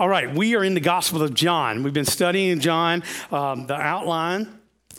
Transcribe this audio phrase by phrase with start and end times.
[0.00, 1.82] all right, we are in the Gospel of John.
[1.82, 4.48] We've been studying John, um, the outline.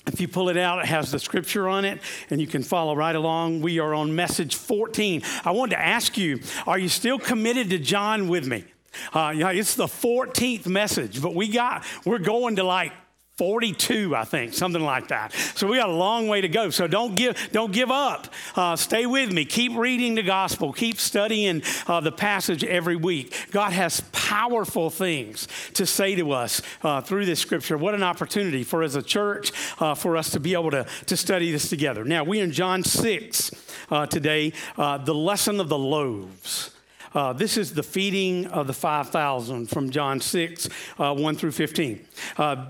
[0.05, 2.95] If you pull it out, it has the scripture on it, and you can follow
[2.95, 3.61] right along.
[3.61, 5.23] We are on message 14.
[5.43, 8.63] I wanted to ask you are you still committed to John with me?
[9.11, 12.93] Uh, yeah, it's the 14th message, but we got, we're going to like
[13.41, 15.33] 42, I think, something like that.
[15.55, 16.69] So we got a long way to go.
[16.69, 18.27] So don't give, don't give up.
[18.55, 19.45] Uh, stay with me.
[19.45, 20.71] Keep reading the gospel.
[20.71, 23.33] Keep studying uh, the passage every week.
[23.49, 27.79] God has powerful things to say to us uh, through this scripture.
[27.79, 31.17] What an opportunity for as a church uh, for us to be able to, to
[31.17, 32.05] study this together.
[32.05, 33.51] Now, we're in John 6
[33.89, 36.69] uh, today, uh, the lesson of the loaves.
[37.13, 42.05] Uh, this is the feeding of the 5,000 from John 6, uh, 1 through 15.
[42.37, 42.67] Uh,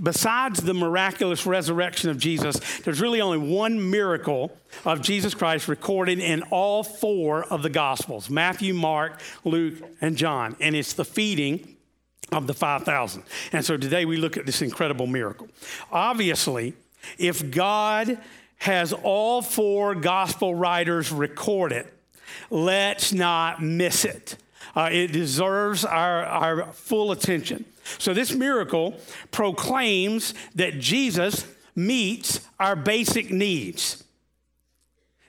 [0.00, 6.20] besides the miraculous resurrection of Jesus, there's really only one miracle of Jesus Christ recorded
[6.20, 10.56] in all four of the Gospels Matthew, Mark, Luke, and John.
[10.60, 11.76] And it's the feeding
[12.32, 13.22] of the 5,000.
[13.52, 15.48] And so today we look at this incredible miracle.
[15.90, 16.74] Obviously,
[17.18, 18.18] if God
[18.58, 21.93] has all four gospel writers record it,
[22.50, 24.36] Let's not miss it.
[24.74, 27.64] Uh, it deserves our, our full attention.
[27.98, 28.98] So, this miracle
[29.30, 34.04] proclaims that Jesus meets our basic needs.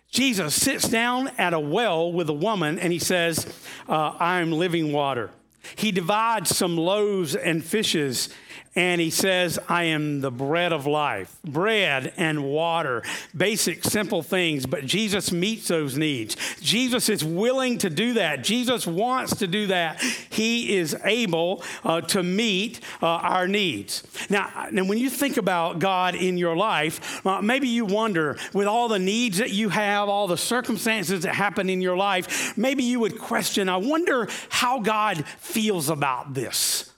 [0.09, 3.45] Jesus sits down at a well with a woman and he says,
[3.90, 5.30] uh, I am living water.
[5.75, 8.30] He divides some loaves and fishes
[8.75, 11.36] and he says, I am the bread of life.
[11.45, 13.03] Bread and water,
[13.36, 16.36] basic, simple things, but Jesus meets those needs.
[16.59, 18.44] Jesus is willing to do that.
[18.44, 20.02] Jesus wants to do that.
[20.02, 24.03] He is able uh, to meet uh, our needs.
[24.30, 28.67] Now, now, when you think about God in your life, uh, maybe you wonder, with
[28.67, 32.84] all the needs that you have, all the circumstances that happen in your life, maybe
[32.84, 36.92] you would question, I wonder how God feels about this.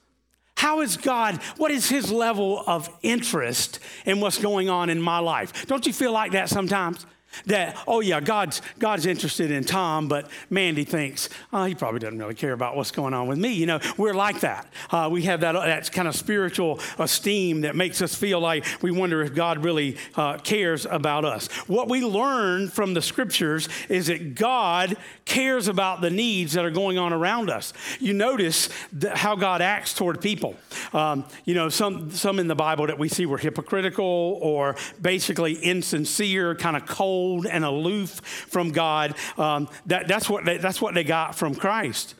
[0.58, 5.20] How is God, what is his level of interest in what's going on in my
[5.20, 5.68] life?
[5.68, 7.06] Don't you feel like that sometimes?
[7.46, 12.18] That oh yeah god's god's interested in tom but mandy thinks oh he probably doesn't
[12.18, 13.54] really care about what's going on with me.
[13.54, 14.68] You know we're like that.
[14.90, 18.92] Uh, we have that, that kind of spiritual esteem that makes us feel like we
[18.92, 21.48] wonder if god really uh, cares about us.
[21.68, 26.72] What we learn from the scriptures is that god cares about the needs that are
[26.72, 27.74] going on around us.
[28.00, 28.70] You notice
[29.14, 30.56] how god acts toward people.
[30.94, 35.54] Um, you know some some in the bible that we see were hypocritical or basically
[35.54, 39.16] insincere kind of cold cold and aloof from God.
[39.38, 42.14] Um, that, that's, what they, that's what they got from Christ.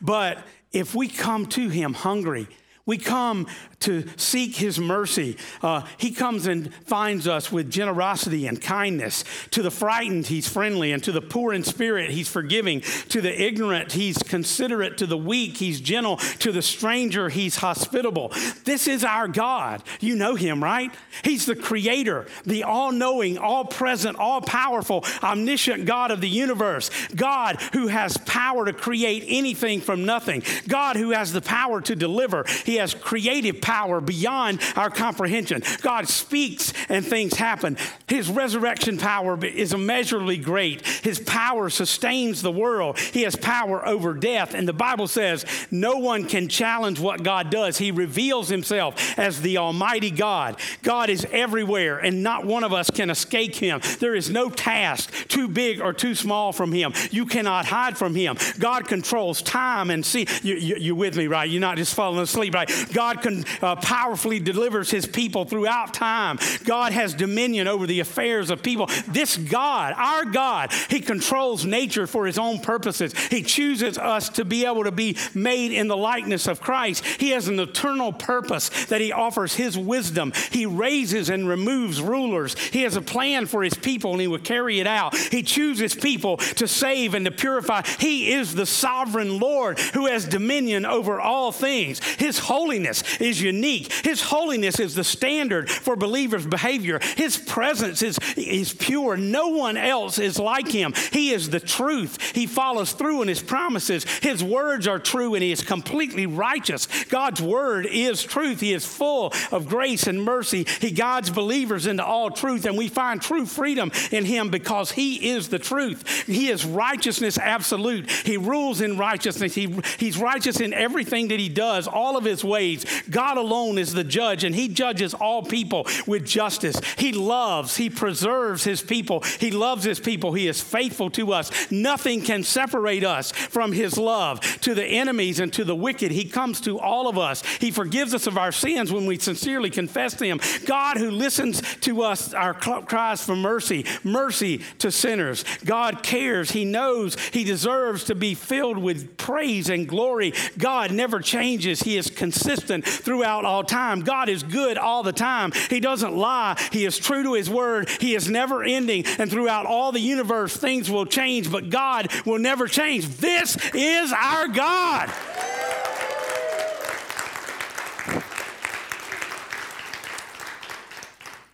[0.00, 0.38] But
[0.72, 2.48] if we come to Him hungry,
[2.84, 3.46] we come
[3.80, 5.36] to seek his mercy.
[5.62, 9.24] Uh, he comes and finds us with generosity and kindness.
[9.50, 10.92] To the frightened, he's friendly.
[10.92, 12.80] And to the poor in spirit, he's forgiving.
[13.10, 14.98] To the ignorant, he's considerate.
[14.98, 16.16] To the weak, he's gentle.
[16.16, 18.32] To the stranger, he's hospitable.
[18.64, 19.82] This is our God.
[20.00, 20.92] You know him, right?
[21.24, 26.90] He's the creator, the all knowing, all present, all powerful, omniscient God of the universe.
[27.14, 30.42] God who has power to create anything from nothing.
[30.68, 32.44] God who has the power to deliver.
[32.64, 35.62] He has creative power beyond our comprehension.
[35.80, 37.76] God speaks and things happen.
[38.08, 40.86] His resurrection power is immeasurably great.
[40.86, 42.98] His power sustains the world.
[42.98, 44.54] He has power over death.
[44.54, 47.78] And the Bible says no one can challenge what God does.
[47.78, 50.58] He reveals himself as the Almighty God.
[50.82, 53.80] God is everywhere, and not one of us can escape him.
[54.00, 56.92] There is no task too big or too small from him.
[57.10, 58.36] You cannot hide from him.
[58.58, 60.26] God controls time and see.
[60.42, 61.48] You, you, you with me, right?
[61.48, 62.61] You're not just falling asleep, right?
[62.92, 66.38] God can uh, powerfully delivers his people throughout time.
[66.64, 68.88] God has dominion over the affairs of people.
[69.08, 73.12] This God, our God, he controls nature for his own purposes.
[73.28, 77.04] He chooses us to be able to be made in the likeness of Christ.
[77.04, 80.32] He has an eternal purpose that he offers his wisdom.
[80.50, 82.58] He raises and removes rulers.
[82.58, 85.16] He has a plan for his people and he will carry it out.
[85.16, 87.82] He chooses people to save and to purify.
[87.98, 92.02] He is the sovereign Lord who has dominion over all things.
[92.18, 93.90] His holiness is unique.
[94.04, 97.00] His holiness is the standard for believers' behavior.
[97.16, 99.16] His presence is, is pure.
[99.16, 100.92] No one else is like him.
[101.12, 102.20] He is the truth.
[102.34, 104.04] He follows through in his promises.
[104.20, 106.86] His words are true and he is completely righteous.
[107.04, 108.60] God's word is truth.
[108.60, 110.66] He is full of grace and mercy.
[110.80, 115.30] He guides believers into all truth, and we find true freedom in him because he
[115.30, 116.26] is the truth.
[116.26, 118.10] He is righteousness absolute.
[118.10, 119.54] He rules in righteousness.
[119.54, 121.86] He, he's righteous in everything that he does.
[121.88, 122.84] All of his ways.
[123.10, 126.80] God alone is the judge, and he judges all people with justice.
[126.96, 129.20] He loves, he preserves his people.
[129.20, 130.32] He loves his people.
[130.32, 131.70] He is faithful to us.
[131.70, 134.40] Nothing can separate us from his love.
[134.62, 137.42] To the enemies and to the wicked, he comes to all of us.
[137.60, 140.40] He forgives us of our sins when we sincerely confess them.
[140.66, 145.44] God who listens to us, our cries for mercy, mercy to sinners.
[145.64, 146.50] God cares.
[146.50, 150.32] He knows he deserves to be filled with praise and glory.
[150.58, 151.82] God never changes.
[151.82, 154.00] He is consistent throughout all time.
[154.00, 155.52] God is good all the time.
[155.70, 156.58] He doesn't lie.
[156.72, 157.88] He is true to his word.
[157.88, 159.04] He is never ending.
[159.18, 163.06] And throughout all the universe, things will change, but God will never change.
[163.08, 165.10] This is our God.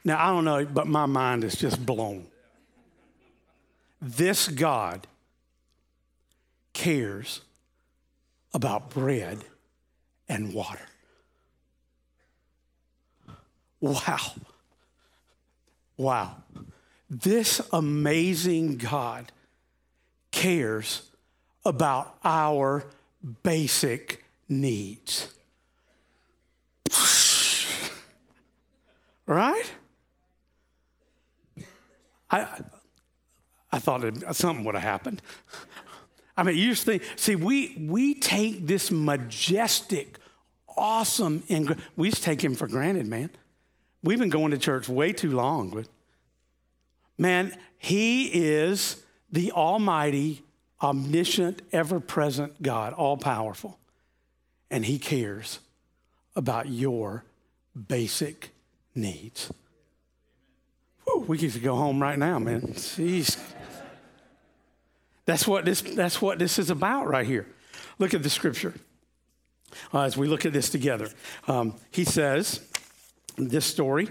[0.05, 2.27] Now, I don't know, but my mind is just blown.
[4.01, 5.07] This God
[6.73, 7.43] cares
[8.55, 9.45] about bread
[10.29, 10.87] and water.
[13.81, 14.33] Wow.
[15.97, 16.37] Wow.
[17.09, 19.33] This amazing God
[20.31, 21.11] cares
[21.65, 22.85] about our
[23.43, 25.35] basic needs.
[29.27, 29.71] Right?
[32.31, 32.47] I,
[33.71, 35.21] I thought it, something would have happened.
[36.39, 40.19] I mean, you just think, see, we, we take this majestic,
[40.77, 43.31] awesome, and we just take him for granted, man.
[44.05, 45.71] We've been going to church way too long.
[45.71, 45.89] But
[47.19, 49.03] man, he is
[49.33, 50.45] the almighty,
[50.81, 53.77] omniscient, ever present God, all powerful.
[54.71, 55.59] And he cares
[56.37, 57.25] about your
[57.89, 58.51] basic
[58.95, 59.53] needs.
[61.05, 62.61] Whew, we get to go home right now, man.
[62.61, 63.37] Jeez.
[65.29, 67.47] That's what this, that's what this is about right here.
[67.99, 68.73] Look at the scripture
[69.93, 71.11] uh, as we look at this together.
[71.47, 72.67] Um, he says,
[73.37, 74.09] this story.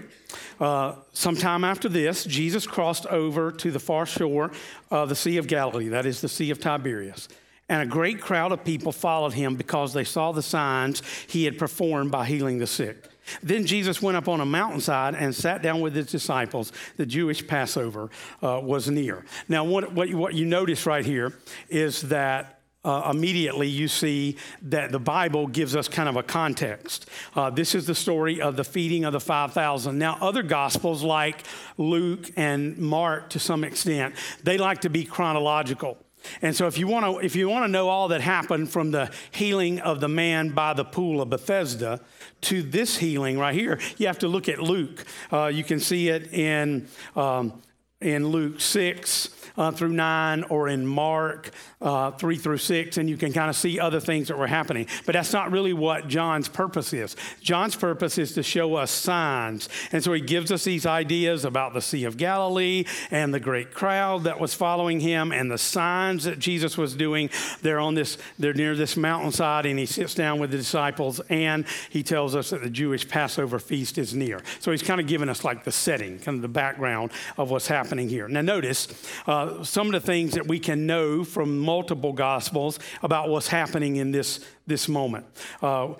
[0.60, 4.52] Uh, sometime after this, Jesus crossed over to the far shore
[4.92, 7.28] of the Sea of Galilee, that is the Sea of Tiberias.
[7.68, 11.58] And a great crowd of people followed him because they saw the signs he had
[11.58, 13.08] performed by healing the sick.
[13.42, 16.72] Then Jesus went up on a mountainside and sat down with his disciples.
[16.96, 18.10] The Jewish Passover
[18.42, 19.24] uh, was near.
[19.48, 21.32] Now, what, what, what you notice right here
[21.68, 27.08] is that uh, immediately you see that the Bible gives us kind of a context.
[27.34, 29.98] Uh, this is the story of the feeding of the 5,000.
[29.98, 31.44] Now, other gospels like
[31.76, 35.98] Luke and Mark, to some extent, they like to be chronological.
[36.42, 38.90] And so if you want to if you want to know all that happened from
[38.90, 42.00] the healing of the man by the pool of Bethesda
[42.42, 45.04] to this healing right here, you have to look at Luke.
[45.32, 47.62] Uh, you can see it in um,
[48.00, 51.50] in Luke 6 uh, through 9 or in Mark
[51.82, 54.86] uh, 3 through 6, and you can kind of see other things that were happening.
[55.04, 57.16] But that's not really what John's purpose is.
[57.40, 59.68] John's purpose is to show us signs.
[59.90, 63.74] And so he gives us these ideas about the Sea of Galilee and the great
[63.74, 67.30] crowd that was following him and the signs that Jesus was doing.
[67.62, 71.66] They're on this, they're near this mountainside, and he sits down with the disciples, and
[71.90, 74.40] he tells us that the Jewish Passover feast is near.
[74.60, 77.66] So he's kind of giving us like the setting, kind of the background of what's
[77.66, 78.28] happening happening here.
[78.28, 78.86] Now, notice
[79.26, 83.96] uh, some of the things that we can know from multiple gospels about what's happening
[83.96, 85.24] in this, this moment.
[85.62, 85.94] Uh,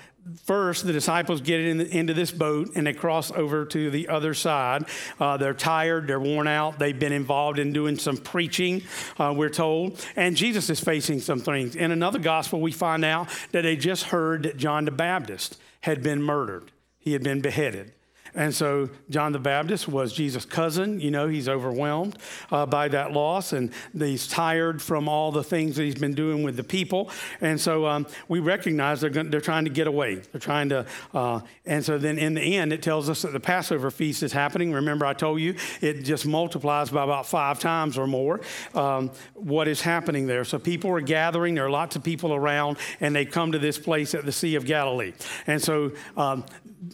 [0.44, 4.08] First, the disciples get in the, into this boat and they cross over to the
[4.08, 4.84] other side.
[5.18, 8.82] Uh, they're tired, they're worn out, they've been involved in doing some preaching,
[9.18, 9.98] uh, we're told.
[10.16, 11.76] And Jesus is facing some things.
[11.76, 16.02] In another gospel, we find out that they just heard that John the Baptist had
[16.02, 17.94] been murdered, he had been beheaded.
[18.34, 21.00] And so John the Baptist was Jesus' cousin.
[21.00, 22.18] You know, he's overwhelmed
[22.50, 26.42] uh, by that loss and he's tired from all the things that he's been doing
[26.42, 27.10] with the people.
[27.40, 30.16] And so um, we recognize they're, going, they're trying to get away.
[30.16, 33.40] They're trying to, uh, and so then in the end, it tells us that the
[33.40, 34.72] Passover feast is happening.
[34.72, 38.40] Remember, I told you it just multiplies by about five times or more
[38.74, 40.44] um, what is happening there.
[40.44, 43.78] So people are gathering, there are lots of people around, and they come to this
[43.78, 45.12] place at the Sea of Galilee.
[45.46, 46.44] And so um,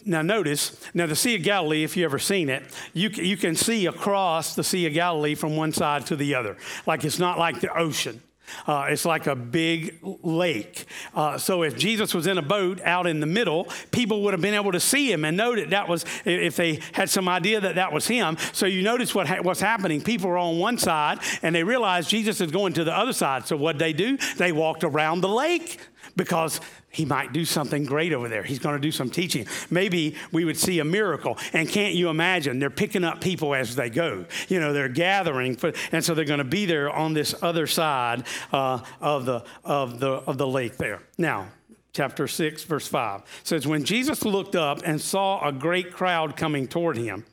[0.05, 2.63] now notice, now the Sea of Galilee, if you've ever seen it,
[2.93, 6.57] you, you can see across the Sea of Galilee from one side to the other.
[6.85, 8.21] Like it's not like the ocean.
[8.67, 10.85] Uh, it's like a big lake.
[11.13, 14.41] Uh, so if Jesus was in a boat out in the middle, people would have
[14.41, 17.59] been able to see him and know that that was, if they had some idea
[17.59, 18.37] that that was him.
[18.53, 20.01] So you notice what ha- what's happening.
[20.01, 23.47] People are on one side and they realize Jesus is going to the other side.
[23.47, 24.17] So what they do?
[24.37, 25.79] They walked around the lake
[26.15, 28.43] because he might do something great over there.
[28.43, 29.47] He's going to do some teaching.
[29.69, 31.37] Maybe we would see a miracle.
[31.53, 32.59] And can't you imagine?
[32.59, 34.25] They're picking up people as they go.
[34.47, 37.67] You know, they're gathering, for, and so they're going to be there on this other
[37.67, 41.01] side uh, of, the, of, the, of the lake there.
[41.17, 41.47] Now,
[41.91, 43.23] chapter 6, verse 5.
[43.43, 47.25] Says, When Jesus looked up and saw a great crowd coming toward him,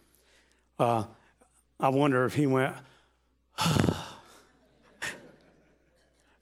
[0.79, 1.05] uh,
[1.79, 2.75] I wonder if he went,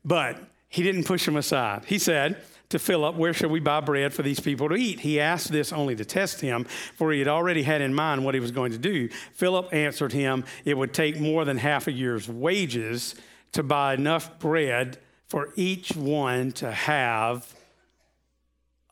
[0.05, 0.39] but
[0.71, 1.85] he didn't push him aside.
[1.85, 5.01] He said, to Philip, Where shall we buy bread for these people to eat?
[5.01, 8.35] He asked this only to test him, for he had already had in mind what
[8.35, 9.09] he was going to do.
[9.35, 13.17] Philip answered him, It would take more than half a year's wages
[13.53, 17.53] to buy enough bread for each one to have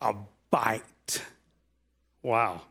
[0.01, 0.15] a
[0.51, 1.23] bite.
[2.23, 2.63] Wow.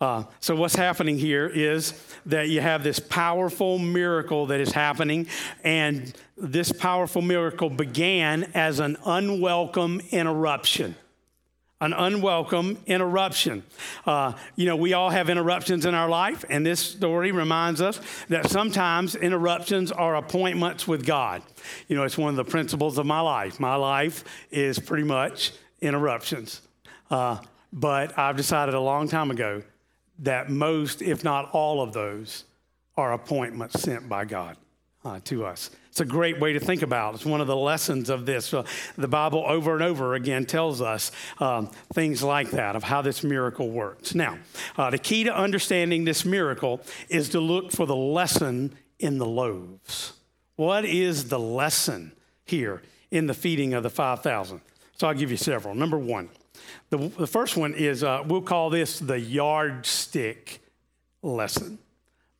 [0.00, 1.92] Uh, so, what's happening here is
[2.26, 5.26] that you have this powerful miracle that is happening,
[5.64, 10.94] and this powerful miracle began as an unwelcome interruption.
[11.80, 13.64] An unwelcome interruption.
[14.04, 18.00] Uh, you know, we all have interruptions in our life, and this story reminds us
[18.28, 21.42] that sometimes interruptions are appointments with God.
[21.88, 23.58] You know, it's one of the principles of my life.
[23.58, 26.62] My life is pretty much interruptions.
[27.10, 27.38] Uh,
[27.72, 29.62] but I've decided a long time ago
[30.20, 32.44] that most, if not all of those,
[32.96, 34.56] are appointments sent by God
[35.04, 35.70] uh, to us.
[35.88, 37.14] It's a great way to think about.
[37.14, 38.52] It's one of the lessons of this.
[38.52, 38.64] Uh,
[38.96, 43.22] the Bible over and over again tells us um, things like that of how this
[43.24, 44.14] miracle works.
[44.14, 44.38] Now,
[44.76, 49.26] uh, the key to understanding this miracle is to look for the lesson in the
[49.26, 50.12] loaves.
[50.56, 52.12] What is the lesson
[52.44, 54.60] here in the feeding of the 5,000?
[54.96, 55.74] So I'll give you several.
[55.74, 56.28] Number one,
[56.90, 60.60] the, the first one is uh, we'll call this the yardstick
[61.22, 61.78] lesson.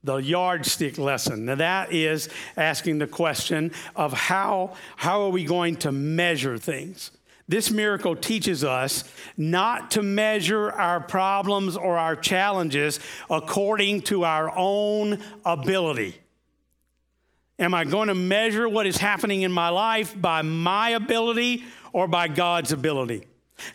[0.04, 1.44] The yardstick lesson.
[1.46, 7.10] Now, that is asking the question of how, how are we going to measure things?
[7.48, 9.04] This miracle teaches us
[9.37, 16.20] not to measure our problems or our challenges according to our own ability.
[17.58, 22.06] Am I going to measure what is happening in my life by my ability or
[22.06, 23.26] by God's ability?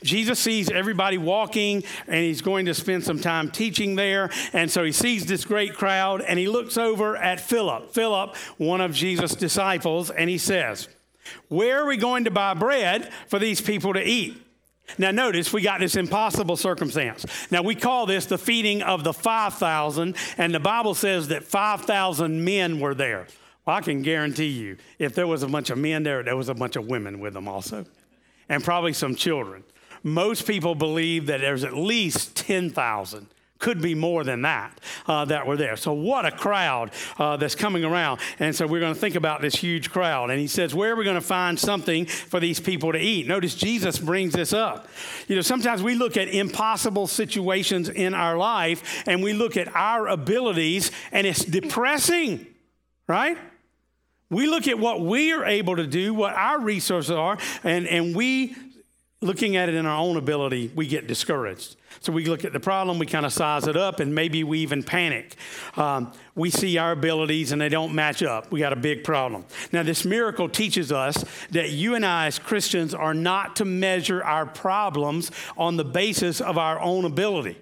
[0.03, 4.29] Jesus sees everybody walking and he's going to spend some time teaching there.
[4.53, 8.81] And so he sees this great crowd and he looks over at Philip, Philip, one
[8.81, 10.87] of Jesus' disciples, and he says,
[11.47, 14.39] Where are we going to buy bread for these people to eat?
[14.97, 17.25] Now, notice we got this impossible circumstance.
[17.49, 22.43] Now, we call this the feeding of the 5,000, and the Bible says that 5,000
[22.43, 23.27] men were there.
[23.65, 26.49] Well, I can guarantee you, if there was a bunch of men there, there was
[26.49, 27.85] a bunch of women with them also,
[28.49, 29.63] and probably some children.
[30.03, 33.27] Most people believe that there's at least 10,000
[33.63, 35.77] could be more than that uh, that were there.
[35.77, 38.19] So, what a crowd uh, that's coming around.
[38.37, 40.29] And so, we're going to think about this huge crowd.
[40.29, 43.25] And he says, Where are we going to find something for these people to eat?
[43.25, 44.89] Notice Jesus brings this up.
[45.29, 49.73] You know, sometimes we look at impossible situations in our life and we look at
[49.73, 52.45] our abilities, and it's depressing,
[53.07, 53.37] right?
[54.29, 58.13] We look at what we are able to do, what our resources are, and, and
[58.13, 58.57] we
[59.23, 61.75] looking at it in our own ability, we get discouraged.
[62.01, 64.59] So we look at the problem, we kind of size it up, and maybe we
[64.59, 65.35] even panic.
[65.77, 68.51] Um, we see our abilities and they don't match up.
[68.51, 69.45] We got a big problem.
[69.71, 74.23] Now, this miracle teaches us that you and I, as Christians, are not to measure
[74.23, 77.57] our problems on the basis of our own ability.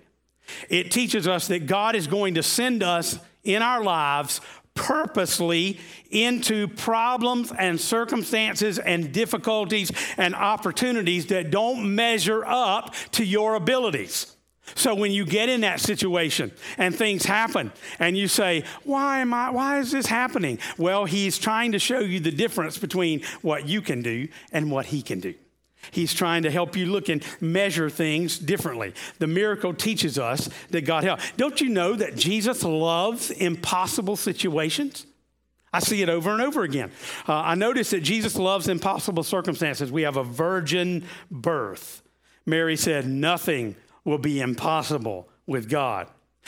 [0.70, 4.42] It teaches us that God is going to send us in our lives
[4.82, 13.54] purposely into problems and circumstances and difficulties and opportunities that don't measure up to your
[13.54, 14.36] abilities.
[14.74, 19.34] So when you get in that situation and things happen and you say, "Why am
[19.34, 23.68] I why is this happening?" Well, he's trying to show you the difference between what
[23.68, 25.36] you can do and what he can do.
[25.90, 28.94] He's trying to help you look and measure things differently.
[29.18, 31.32] The miracle teaches us that God helps.
[31.38, 35.08] Don't you know that Jesus loves impossible situations?
[35.74, 36.92] I see it over and over again.
[37.28, 39.92] Uh, I notice that Jesus loves impossible circumstances.
[39.92, 42.04] We have a virgin birth.
[42.46, 46.08] Mary said, Nothing will be impossible with God.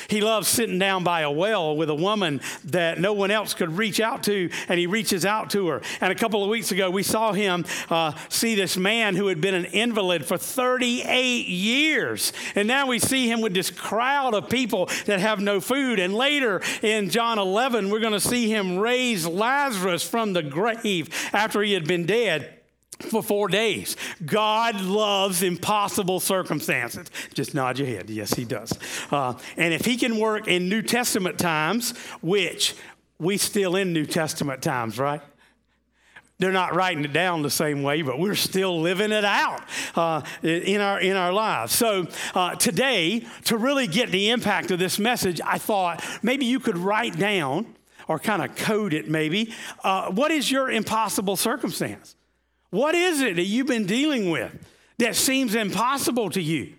[0.09, 3.77] He loves sitting down by a well with a woman that no one else could
[3.77, 5.81] reach out to, and he reaches out to her.
[6.01, 9.39] And a couple of weeks ago, we saw him uh, see this man who had
[9.39, 12.33] been an invalid for 38 years.
[12.55, 15.99] And now we see him with this crowd of people that have no food.
[15.99, 21.09] And later in John 11, we're going to see him raise Lazarus from the grave
[21.33, 22.59] after he had been dead
[23.03, 23.95] for four days.
[24.25, 27.07] God loves impossible circumstances.
[27.33, 28.09] Just nod your head.
[28.09, 28.77] Yes, He does.
[29.11, 32.75] Uh, and if He can work in New Testament times, which
[33.19, 35.21] we still in New Testament times, right?
[36.39, 39.63] They're not writing it down the same way, but we're still living it out
[39.95, 41.73] uh, in, our, in our lives.
[41.73, 46.59] So, uh, today, to really get the impact of this message, I thought maybe you
[46.59, 47.75] could write down
[48.07, 49.53] or kind of code it maybe.
[49.83, 52.15] Uh, what is your impossible circumstance?
[52.73, 54.51] What is it that you've been dealing with?
[54.99, 56.73] that seems impossible to you.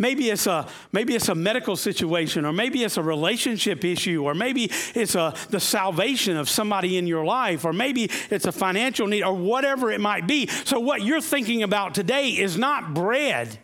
[0.00, 4.32] Maybe it's a maybe it's a medical situation, or maybe it's a relationship issue, or
[4.32, 9.08] maybe it's a, the salvation of somebody in your life, or maybe it's a financial
[9.08, 10.46] need, or whatever it might be.
[10.46, 13.58] So what you're thinking about today is not bread,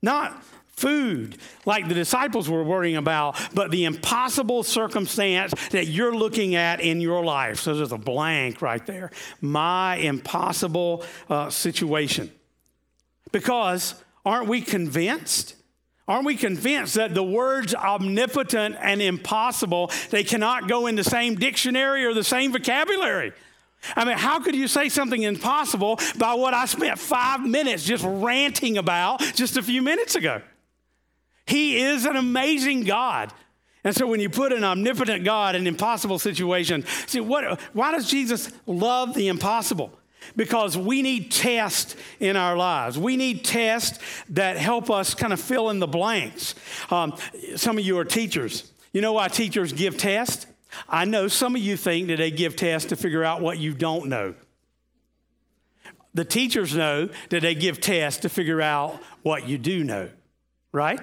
[0.00, 0.40] not
[0.80, 6.80] food like the disciples were worrying about, but the impossible circumstance that you're looking at
[6.80, 7.60] in your life.
[7.60, 9.10] So there's a blank right there.
[9.40, 12.30] My impossible uh, situation.
[13.32, 13.94] Because
[14.24, 15.54] aren't we convinced?
[16.08, 21.36] Aren't we convinced that the words omnipotent and impossible, they cannot go in the same
[21.36, 23.32] dictionary or the same vocabulary?
[23.96, 28.04] I mean, how could you say something impossible by what I spent five minutes just
[28.06, 30.42] ranting about just a few minutes ago?
[31.50, 33.32] He is an amazing God.
[33.82, 37.90] And so when you put an omnipotent God in an impossible situation, see what why
[37.90, 39.92] does Jesus love the impossible?
[40.36, 42.98] because we need tests in our lives.
[42.98, 46.54] We need tests that help us kind of fill in the blanks.
[46.90, 47.16] Um,
[47.56, 48.70] some of you are teachers.
[48.92, 50.46] You know why teachers give tests?
[50.88, 53.72] I know some of you think that they give tests to figure out what you
[53.72, 54.34] don't know.
[56.12, 60.10] The teachers know that they give tests to figure out what you do know,
[60.70, 61.00] right?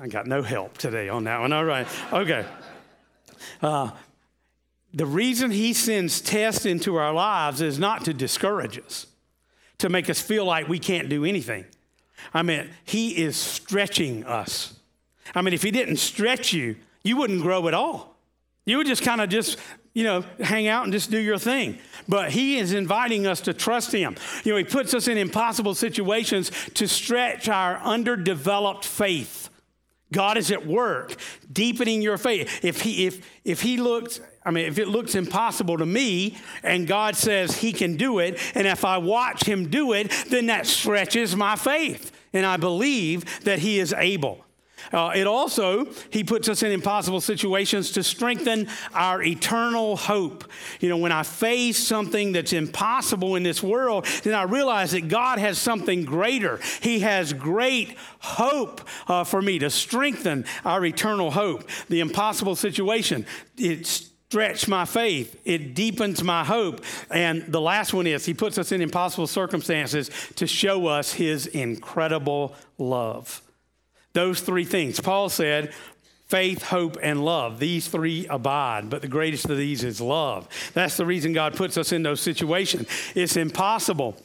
[0.00, 1.52] I got no help today on that one.
[1.52, 1.86] All right.
[2.12, 2.46] Okay.
[3.60, 3.90] Uh,
[4.94, 9.06] the reason he sends tests into our lives is not to discourage us,
[9.78, 11.64] to make us feel like we can't do anything.
[12.32, 14.74] I mean, he is stretching us.
[15.34, 18.16] I mean, if he didn't stretch you, you wouldn't grow at all.
[18.64, 19.58] You would just kind of just,
[19.92, 21.78] you know, hang out and just do your thing.
[22.08, 24.16] But he is inviting us to trust him.
[24.44, 29.41] You know, he puts us in impossible situations to stretch our underdeveloped faith.
[30.12, 31.16] God is at work,
[31.52, 32.64] deepening your faith.
[32.64, 36.86] If he, if, if he looks I mean, if it looks impossible to me and
[36.86, 40.66] God says He can do it, and if I watch Him do it, then that
[40.66, 42.10] stretches my faith.
[42.32, 44.44] And I believe that He is able.
[44.92, 50.44] Uh, it also, he puts us in impossible situations to strengthen our eternal hope.
[50.80, 55.08] You know, when I face something that's impossible in this world, then I realize that
[55.08, 56.60] God has something greater.
[56.80, 61.68] He has great hope uh, for me to strengthen our eternal hope.
[61.88, 63.26] The impossible situation,
[63.56, 65.38] it's stretch my faith.
[65.44, 66.82] It deepens my hope.
[67.10, 71.46] And the last one is He puts us in impossible circumstances to show us His
[71.46, 73.41] incredible love.
[74.12, 75.00] Those three things.
[75.00, 75.72] Paul said,
[76.32, 77.58] faith, hope, and love.
[77.58, 80.48] These three abide, but the greatest of these is love.
[80.72, 82.88] That's the reason God puts us in those situations.
[83.14, 84.16] It's impossible.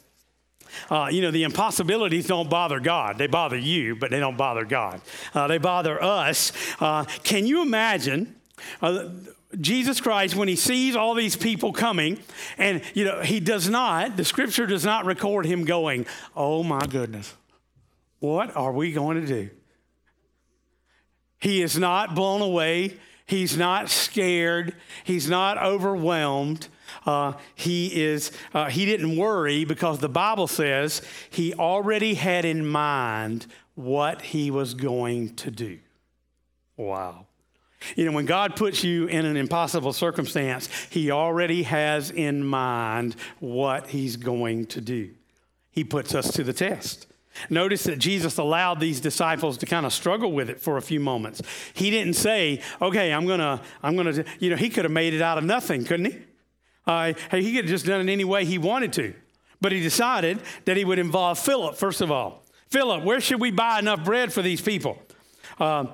[0.89, 3.17] Uh, you know, the impossibilities don't bother God.
[3.17, 5.01] They bother you, but they don't bother God.
[5.33, 6.53] Uh, they bother us.
[6.79, 8.35] Uh, can you imagine?
[8.81, 9.09] Uh,
[9.59, 12.19] Jesus Christ, when he sees all these people coming,
[12.57, 16.85] and you know, he does not, the scripture does not record him going, Oh my
[16.85, 17.33] goodness,
[18.19, 19.49] what are we going to do?
[21.39, 22.97] He is not blown away.
[23.25, 24.75] He's not scared.
[25.03, 26.69] He's not overwhelmed.
[27.05, 28.31] Uh, he is.
[28.53, 33.45] Uh, he didn't worry because the Bible says he already had in mind
[33.75, 35.79] what he was going to do.
[36.77, 37.25] Wow.
[37.95, 43.15] You know, when God puts you in an impossible circumstance, He already has in mind
[43.39, 45.11] what He's going to do.
[45.71, 47.06] He puts us to the test.
[47.49, 50.99] Notice that Jesus allowed these disciples to kind of struggle with it for a few
[50.99, 51.41] moments.
[51.73, 54.91] He didn't say, okay, I'm going to, I'm going to, you know, he could have
[54.91, 56.17] made it out of nothing, couldn't he?
[56.85, 59.13] Uh, he could have just done it any way he wanted to.
[59.59, 62.43] But he decided that he would involve Philip, first of all.
[62.69, 65.01] Philip, where should we buy enough bread for these people?
[65.59, 65.85] Uh,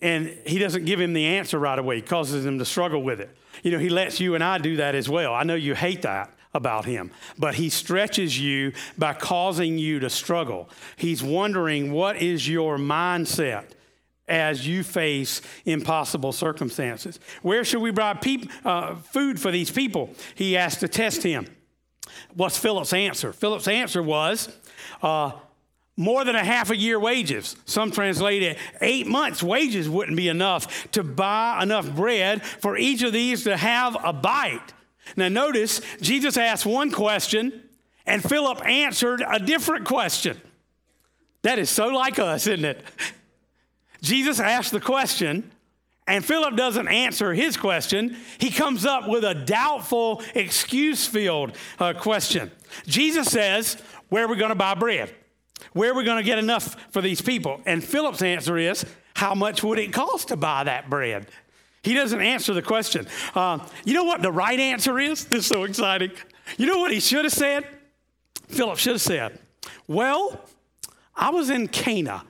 [0.00, 3.20] and he doesn't give him the answer right away, he causes him to struggle with
[3.20, 3.30] it.
[3.62, 5.34] You know, he lets you and I do that as well.
[5.34, 10.10] I know you hate that about him, but he stretches you by causing you to
[10.10, 10.68] struggle.
[10.96, 13.66] He's wondering what is your mindset
[14.26, 17.20] as you face impossible circumstances.
[17.42, 20.10] Where should we buy peop- uh, food for these people?
[20.34, 21.46] He asked to test him.
[22.34, 23.32] What's Philip's answer?
[23.32, 24.48] Philip's answer was,
[25.02, 25.32] uh,
[25.96, 27.56] more than a half a year wages.
[27.64, 33.02] Some translate it eight months' wages wouldn't be enough to buy enough bread for each
[33.02, 34.74] of these to have a bite.
[35.16, 37.62] Now, notice Jesus asked one question
[38.06, 40.40] and Philip answered a different question.
[41.42, 42.82] That is so like us, isn't it?
[44.00, 45.50] Jesus asked the question,
[46.06, 48.16] and Philip doesn't answer his question.
[48.38, 52.52] He comes up with a doubtful, excuse filled uh, question.
[52.86, 53.76] Jesus says,
[54.08, 55.12] Where are we going to buy bread?
[55.72, 57.60] Where are we going to get enough for these people?
[57.66, 61.26] And Philip's answer is, How much would it cost to buy that bread?
[61.86, 63.06] He doesn't answer the question.
[63.32, 65.24] Uh, you know what the right answer is?
[65.26, 66.10] This is so exciting.
[66.58, 67.64] You know what he should have said?
[68.48, 69.38] Philip should have said,
[69.86, 70.40] Well,
[71.14, 72.24] I was in Cana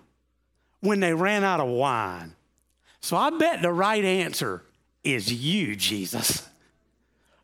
[0.80, 2.34] when they ran out of wine.
[3.00, 4.62] So I bet the right answer
[5.02, 6.46] is you, Jesus.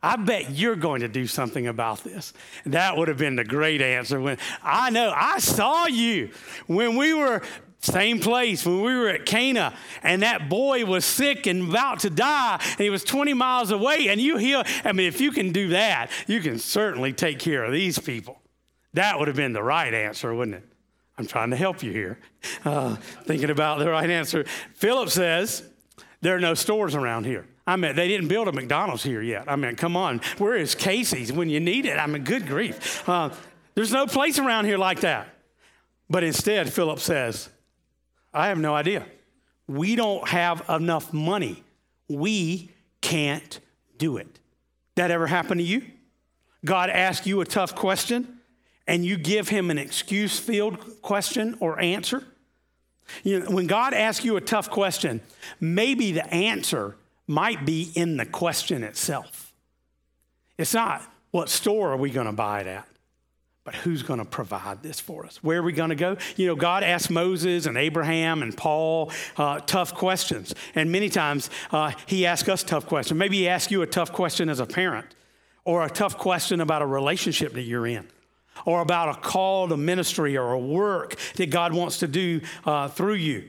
[0.03, 2.35] I bet you're going to do something about this.
[2.67, 6.29] That would have been the great answer when I know I saw you
[6.67, 7.41] when we were
[7.83, 12.11] same place when we were at Cana and that boy was sick and about to
[12.11, 14.63] die and he was 20 miles away and you heal.
[14.85, 18.41] I mean, if you can do that, you can certainly take care of these people.
[18.95, 20.65] That would have been the right answer, wouldn't it?
[21.19, 22.19] I'm trying to help you here,
[22.65, 24.45] uh, thinking about the right answer.
[24.75, 25.65] Philip says,
[26.21, 27.47] There are no stores around here.
[27.67, 29.51] I mean, they didn't build a McDonald's here yet.
[29.51, 30.21] I mean, come on.
[30.39, 31.97] Where is Casey's when you need it?
[31.97, 33.09] I mean, good grief.
[33.09, 33.31] Uh,
[33.75, 35.29] there's no place around here like that.
[36.11, 37.49] But instead, Philip says,
[38.33, 39.07] I have no idea.
[39.67, 41.63] We don't have enough money.
[42.09, 43.61] We can't
[43.99, 44.39] do it.
[44.97, 45.83] That ever happened to you?
[46.65, 48.41] God asks you a tough question
[48.87, 52.25] and you give him an excuse filled question or answer?
[53.25, 55.21] You know, when God asks you a tough question,
[55.61, 59.53] maybe the answer might be in the question itself.
[60.59, 62.87] It's not what store are we going to buy it at,
[63.65, 65.43] but who's going to provide this for us?
[65.43, 66.17] Where are we going to go?
[66.37, 70.53] You know, God asked Moses and Abraham and Paul uh, tough questions.
[70.75, 73.17] And many times uh, he asks us tough questions.
[73.17, 75.15] Maybe he asks you a tough question as a parent
[75.65, 78.09] or a tough question about a relationship that you're in
[78.67, 82.89] or about a call to ministry or a work that God wants to do uh,
[82.89, 83.49] through you.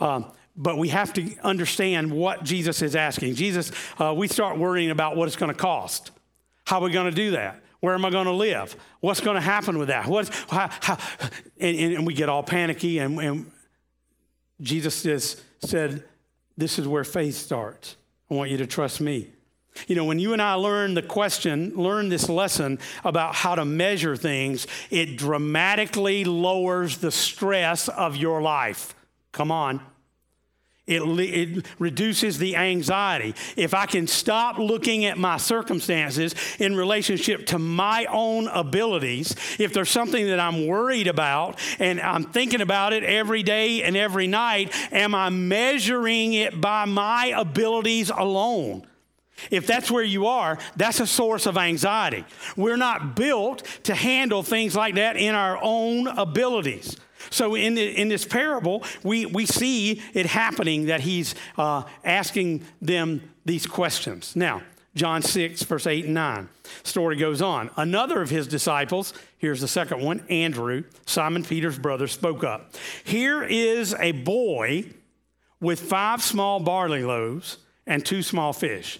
[0.00, 3.36] Um, but we have to understand what Jesus is asking.
[3.36, 6.10] Jesus, uh, we start worrying about what it's going to cost.
[6.66, 7.61] How are we going to do that?
[7.82, 8.76] Where am I going to live?
[9.00, 10.06] What's going to happen with that?
[10.06, 10.98] What, how, how,
[11.58, 13.00] and, and, we get all panicky.
[13.00, 13.50] And, and
[14.60, 16.04] Jesus just said,
[16.56, 17.96] This is where faith starts.
[18.30, 19.30] I want you to trust me.
[19.88, 23.64] You know, when you and I learn the question, learn this lesson about how to
[23.64, 28.94] measure things, it dramatically lowers the stress of your life.
[29.32, 29.80] Come on.
[30.92, 33.34] It, it, reduces the anxiety.
[33.56, 39.72] If I can stop looking at my circumstances in relationship to my own abilities, if
[39.72, 44.26] there's something that I'm worried about and I'm thinking about it every day and every
[44.26, 48.86] night, am I measuring it by my abilities alone?
[49.50, 52.24] If that's where you are, that's a source of anxiety.
[52.56, 56.96] We're not built to handle things like that in our own abilities.
[57.32, 62.64] So, in, the, in this parable, we, we see it happening that he's uh, asking
[62.80, 64.36] them these questions.
[64.36, 64.62] Now,
[64.94, 66.48] John 6, verse 8 and 9.
[66.82, 67.70] Story goes on.
[67.76, 72.74] Another of his disciples, here's the second one, Andrew, Simon Peter's brother, spoke up.
[73.02, 74.84] Here is a boy
[75.60, 78.98] with five small barley loaves and two small fish.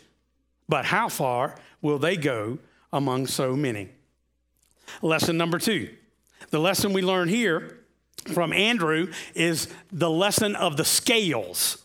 [0.68, 2.58] But how far will they go
[2.92, 3.90] among so many?
[5.02, 5.90] Lesson number two.
[6.50, 7.81] The lesson we learn here
[8.28, 11.84] from Andrew is the lesson of the scales.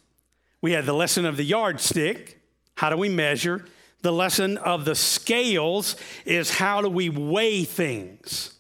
[0.61, 2.41] We had the lesson of the yardstick.
[2.75, 3.65] How do we measure?
[4.01, 5.95] The lesson of the scales
[6.25, 8.53] is how do we weigh things?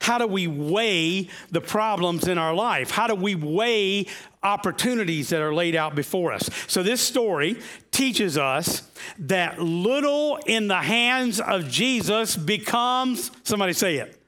[0.00, 2.90] How do we weigh the problems in our life?
[2.90, 4.06] How do we weigh
[4.42, 6.50] opportunities that are laid out before us?
[6.66, 7.56] So, this story
[7.92, 8.82] teaches us
[9.20, 14.20] that little in the hands of Jesus becomes, somebody say it,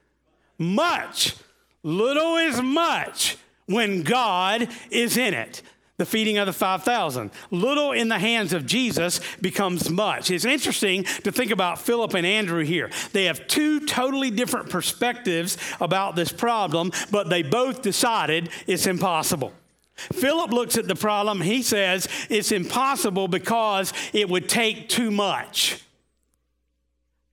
[0.57, 1.35] much.
[1.85, 5.61] Little is much when God is in it
[5.97, 7.31] the feeding of the 5,000.
[7.51, 10.29] Little in the hands of Jesus becomes much.
[10.29, 12.89] It's interesting to think about Philip and Andrew here.
[13.13, 19.53] They have two totally different perspectives about this problem, but they both decided it's impossible.
[19.95, 25.81] Philip looks at the problem, he says it's impossible because it would take too much.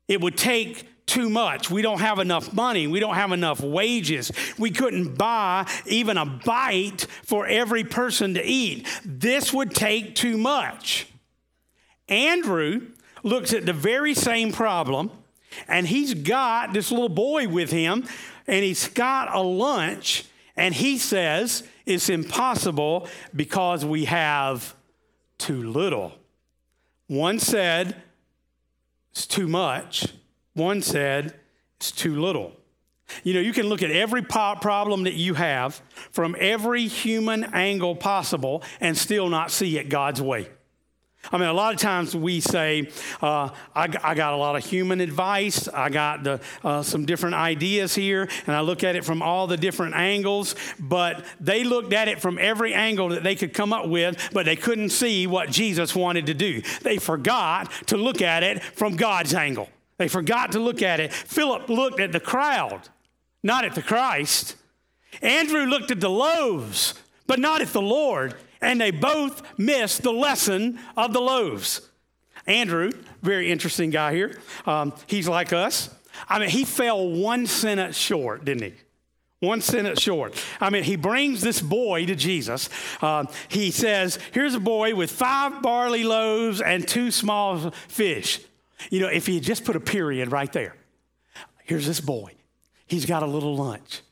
[0.07, 1.71] It would take too much.
[1.71, 2.87] We don't have enough money.
[2.87, 4.33] We don't have enough wages.
[4.59, 8.89] We couldn't buy even a bite for every person to eat.
[9.05, 11.07] This would take too much.
[12.09, 12.89] Andrew
[13.23, 15.11] looks at the very same problem,
[15.69, 18.07] and he's got this little boy with him,
[18.47, 20.25] and he's got a lunch,
[20.57, 24.75] and he says it's impossible because we have
[25.37, 26.15] too little.
[27.07, 27.97] One said
[29.11, 30.07] it's too much.
[30.55, 31.35] One said,
[31.77, 32.53] it's too little.
[33.25, 37.95] You know, you can look at every problem that you have from every human angle
[37.95, 40.49] possible and still not see it God's way.
[41.31, 44.65] I mean, a lot of times we say, uh, I, I, got a lot of
[44.65, 45.69] human advice.
[45.69, 49.47] I got the, uh, some different ideas here, and I look at it from all
[49.47, 50.57] the different angles.
[50.81, 54.47] But they looked at it from every angle that they could come up with, but
[54.47, 56.61] they couldn't see what Jesus wanted to do.
[56.83, 59.69] They forgot to look at it from God's angle.
[60.03, 61.13] They forgot to look at it.
[61.13, 62.89] Philip looked at the crowd.
[63.41, 64.57] not at the Christ.
[65.21, 66.95] Andrew looked at the loaves,
[67.29, 71.89] but not at the Lord, and they both missed the lesson of the loaves.
[72.49, 72.91] Andrew,
[73.23, 74.41] very interesting guy here.
[74.67, 75.89] Um, he's like us.
[76.29, 78.75] I mean, he fell one sentence short, didn't he?
[79.39, 80.35] One sentence short.
[80.61, 82.69] I mean, he brings this boy to Jesus.
[83.01, 88.41] Uh, he says, Here's a boy with five barley loaves and two small fish.
[88.91, 90.77] You know, if he had just put a period right there,
[91.65, 92.33] here's this boy.
[92.87, 94.03] He's got a little lunch.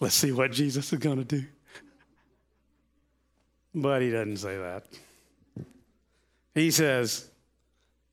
[0.00, 1.44] Let's see what Jesus is going to do.
[3.74, 4.84] But he doesn't say that.
[6.54, 7.30] He says,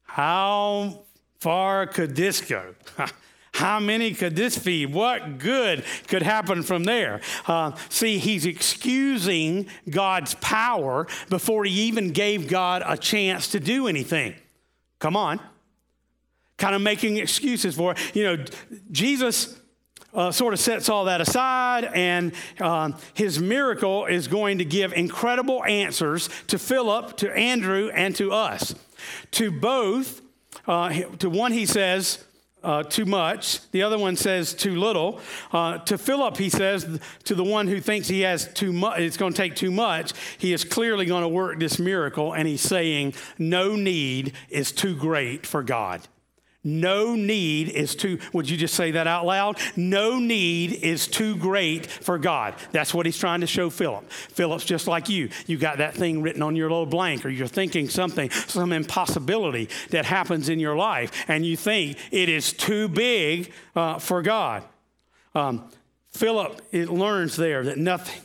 [0.03, 1.03] How
[1.39, 2.75] far could this go?
[3.53, 4.93] How many could this feed?
[4.93, 7.21] What good could happen from there?
[7.47, 13.87] Uh, see, he's excusing God's power before he even gave God a chance to do
[13.87, 14.35] anything.
[14.99, 15.39] Come on.
[16.57, 18.15] Kind of making excuses for it.
[18.15, 18.45] You know,
[18.91, 19.59] Jesus
[20.13, 24.91] uh, sort of sets all that aside, and um, his miracle is going to give
[24.93, 28.73] incredible answers to Philip, to Andrew, and to us.
[29.31, 30.21] To both,
[30.67, 30.89] uh,
[31.19, 32.23] to one, he says,
[32.63, 33.69] uh, too much.
[33.71, 35.21] The other one says too little.
[35.51, 39.17] Uh, to Philip, he says, to the one who thinks he has too much, it's
[39.17, 42.61] going to take too much, he is clearly going to work this miracle, and he's
[42.61, 46.01] saying, no need is too great for God.
[46.67, 49.57] No need is too, would you just say that out loud?
[49.77, 52.55] No need is too great for God.
[52.73, 54.11] That's what he's trying to show Philip.
[54.11, 55.29] Philip's just like you.
[55.45, 59.69] You got that thing written on your little blank, or you're thinking something, some impossibility
[59.91, 64.61] that happens in your life, and you think it is too big uh, for God.
[65.33, 65.69] Um,
[66.09, 68.21] Philip it learns there that nothing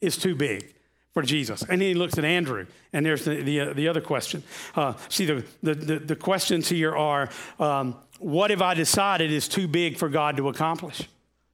[0.00, 0.73] is too big
[1.14, 1.62] for Jesus.
[1.62, 4.42] And then he looks at Andrew, and there's the, the, uh, the other question.
[4.74, 9.46] Uh, see, the, the, the, the, questions here are um, what have I decided is
[9.46, 11.08] too big for God to accomplish?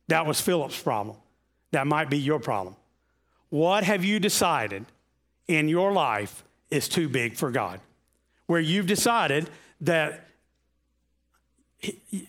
[0.09, 1.17] That was Philip's problem.
[1.73, 2.75] That might be your problem.
[3.51, 4.87] What have you decided
[5.47, 7.81] in your life is too big for God?
[8.47, 9.51] Where you've decided
[9.83, 10.27] that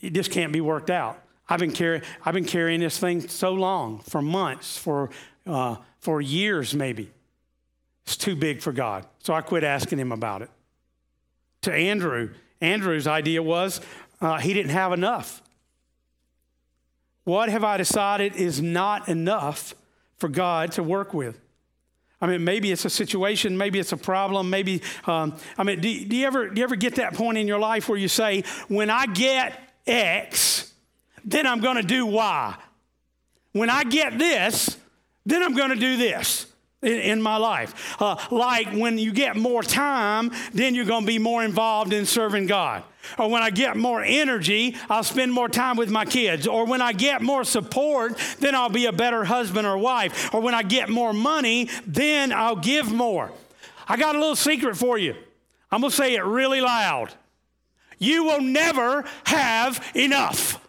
[0.01, 1.21] just can't be worked out.
[1.49, 5.09] I've been, carry, I've been carrying this thing so long, for months, for,
[5.45, 7.11] uh, for years maybe.
[8.05, 9.05] It's too big for God.
[9.19, 10.49] So I quit asking him about it.
[11.61, 13.81] To Andrew, Andrew's idea was
[14.19, 15.41] uh, he didn't have enough.
[17.23, 19.75] What have I decided is not enough
[20.17, 21.39] for God to work with?
[22.19, 24.81] I mean, maybe it's a situation, maybe it's a problem, maybe.
[25.05, 27.57] Um, I mean, do, do, you ever do you ever get that point in your
[27.57, 30.71] life where you say, "When I get X,
[31.25, 32.55] then I'm going to do Y.
[33.53, 34.77] When I get this,
[35.25, 36.50] then I'm going to do this."
[36.81, 38.01] In, my life.
[38.01, 42.05] Uh, like when you get more time, then you're going to be more involved in
[42.05, 42.83] serving God.
[43.17, 46.47] Or when I get more energy, I'll spend more time with my kids.
[46.47, 50.33] Or when I get more support, then I'll be a better husband or wife.
[50.33, 53.31] Or when I get more money, then I'll give more.
[53.87, 55.15] I got a little secret for you.
[55.71, 57.13] I'm going to say it really loud.
[57.97, 60.59] You will never have enough.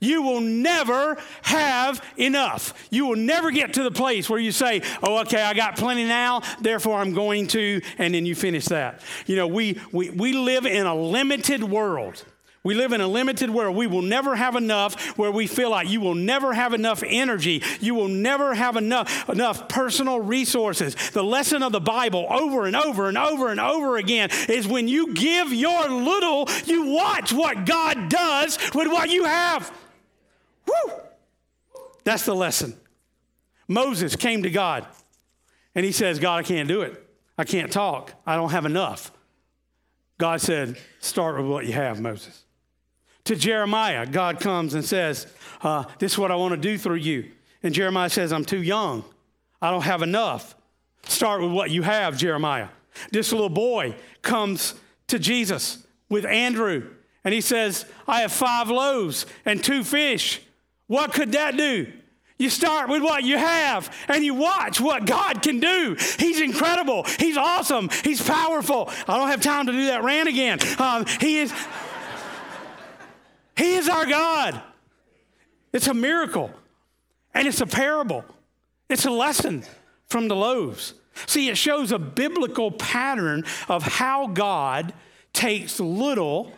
[0.00, 2.72] You will never have enough.
[2.90, 6.04] You will never get to the place where you say, Oh, okay, I got plenty
[6.04, 9.02] now, therefore I'm going to, and then you finish that.
[9.26, 12.24] You know, we, we, we live in a limited world.
[12.64, 13.76] We live in a limited world.
[13.76, 17.62] We will never have enough where we feel like you will never have enough energy.
[17.80, 20.94] You will never have enough, enough personal resources.
[21.12, 24.86] The lesson of the Bible over and over and over and over again is when
[24.86, 29.72] you give your little, you watch what God does with what you have.
[30.68, 30.92] Woo!
[32.04, 32.74] That's the lesson.
[33.66, 34.86] Moses came to God
[35.74, 37.04] and he says, God, I can't do it.
[37.36, 38.12] I can't talk.
[38.26, 39.12] I don't have enough.
[40.18, 42.44] God said, Start with what you have, Moses.
[43.24, 45.26] To Jeremiah, God comes and says,
[45.62, 47.30] uh, This is what I want to do through you.
[47.62, 49.04] And Jeremiah says, I'm too young.
[49.60, 50.56] I don't have enough.
[51.04, 52.68] Start with what you have, Jeremiah.
[53.12, 54.74] This little boy comes
[55.08, 56.90] to Jesus with Andrew,
[57.24, 60.40] and he says, I have five loaves and two fish.
[60.88, 61.92] What could that do?
[62.38, 65.96] You start with what you have and you watch what God can do.
[66.18, 67.04] He's incredible.
[67.18, 67.90] He's awesome.
[68.04, 68.90] He's powerful.
[69.08, 70.58] I don't have time to do that rant again.
[70.78, 71.52] Um, he is.
[73.56, 74.62] he is our God.
[75.72, 76.50] It's a miracle,
[77.34, 78.24] and it's a parable.
[78.88, 79.64] It's a lesson
[80.06, 80.94] from the loaves.
[81.26, 84.94] See, it shows a biblical pattern of how God
[85.32, 86.52] takes little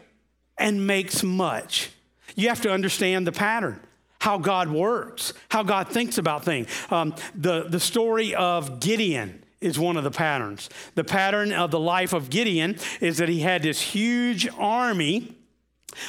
[0.58, 1.90] and makes much.
[2.36, 3.80] You have to understand the pattern
[4.20, 6.68] how God works, how God thinks about things.
[6.90, 10.70] Um, the, the story of Gideon is one of the patterns.
[10.94, 15.36] The pattern of the life of Gideon is that he had this huge army,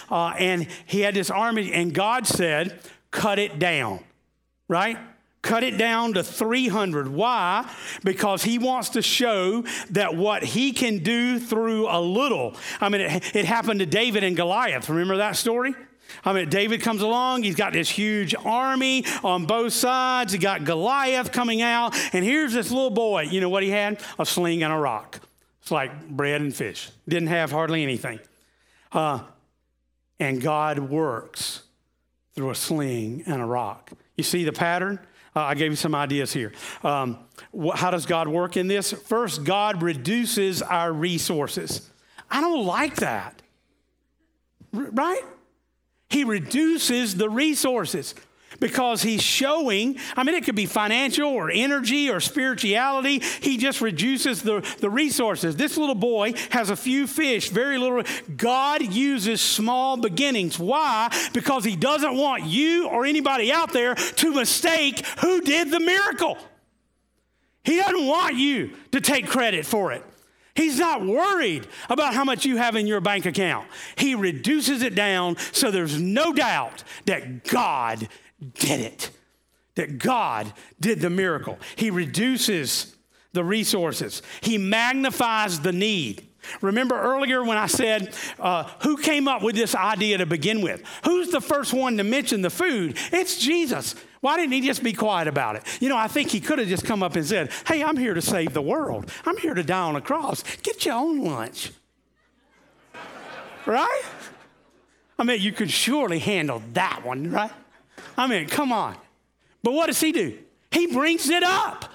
[0.09, 2.79] uh, and he had this army, and God said,
[3.11, 4.01] cut it down,
[4.67, 4.97] right?
[5.41, 7.07] Cut it down to 300.
[7.07, 7.69] Why?
[8.03, 12.55] Because he wants to show that what he can do through a little.
[12.79, 14.87] I mean, it, it happened to David and Goliath.
[14.87, 15.73] Remember that story?
[16.23, 20.33] I mean, David comes along, he's got this huge army on both sides.
[20.33, 23.23] He got Goliath coming out, and here's this little boy.
[23.23, 24.01] You know what he had?
[24.19, 25.19] A sling and a rock.
[25.61, 26.89] It's like bread and fish.
[27.07, 28.19] Didn't have hardly anything.
[28.91, 29.21] Uh,
[30.19, 31.63] and God works
[32.33, 33.91] through a sling and a rock.
[34.17, 34.99] You see the pattern?
[35.35, 36.51] Uh, I gave you some ideas here.
[36.83, 37.17] Um,
[37.57, 38.91] wh- how does God work in this?
[38.91, 41.89] First, God reduces our resources.
[42.29, 43.41] I don't like that.
[44.75, 45.21] R- right?
[46.11, 48.13] He reduces the resources
[48.59, 53.19] because he's showing, I mean, it could be financial or energy or spirituality.
[53.19, 55.55] He just reduces the, the resources.
[55.55, 58.03] This little boy has a few fish, very little.
[58.35, 60.59] God uses small beginnings.
[60.59, 61.11] Why?
[61.33, 66.37] Because he doesn't want you or anybody out there to mistake who did the miracle.
[67.63, 70.03] He doesn't want you to take credit for it.
[70.55, 73.67] He's not worried about how much you have in your bank account.
[73.95, 78.07] He reduces it down so there's no doubt that God
[78.55, 79.11] did it,
[79.75, 81.57] that God did the miracle.
[81.75, 82.95] He reduces
[83.33, 86.27] the resources, He magnifies the need.
[86.61, 90.83] Remember earlier when I said, uh, who came up with this idea to begin with?
[91.05, 92.97] Who's the first one to mention the food?
[93.11, 93.95] It's Jesus.
[94.21, 95.63] Why didn't he just be quiet about it?
[95.79, 98.13] You know, I think he could have just come up and said, Hey, I'm here
[98.13, 99.11] to save the world.
[99.25, 100.43] I'm here to die on a cross.
[100.61, 101.71] Get your own lunch.
[103.65, 104.01] right?
[105.17, 107.51] I mean, you could surely handle that one, right?
[108.17, 108.95] I mean, come on.
[109.63, 110.37] But what does he do?
[110.71, 111.85] He brings it up.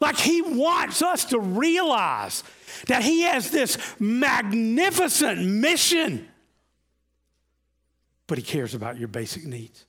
[0.00, 2.42] Like he wants us to realize
[2.86, 6.28] that he has this magnificent mission,
[8.26, 9.84] but he cares about your basic needs.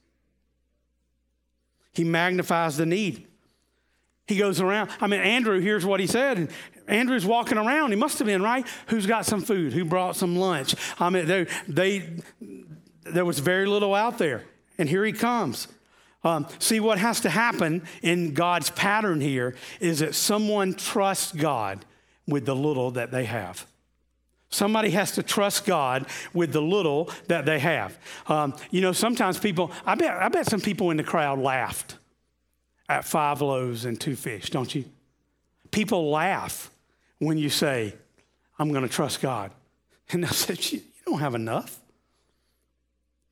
[1.93, 3.27] He magnifies the need.
[4.27, 4.89] He goes around.
[5.01, 6.49] I mean, Andrew hears what he said, and
[6.87, 7.91] Andrew's walking around.
[7.91, 8.65] He must have been right.
[8.87, 9.73] Who's got some food?
[9.73, 10.75] Who brought some lunch?
[10.99, 12.09] I mean, they, they
[13.03, 14.43] there was very little out there,
[14.77, 15.67] and here he comes.
[16.23, 21.85] Um, see, what has to happen in God's pattern here is that someone trusts God
[22.27, 23.65] with the little that they have.
[24.49, 27.97] Somebody has to trust God with the little that they have.
[28.27, 31.97] Um, you know, sometimes people, I bet, I bet some people in the crowd laughed
[32.87, 34.85] at five loaves and two fish, don't you?
[35.71, 36.69] People laugh
[37.17, 37.95] when you say,
[38.59, 39.51] I'm going to trust God.
[40.11, 41.79] And they'll say, You don't have enough.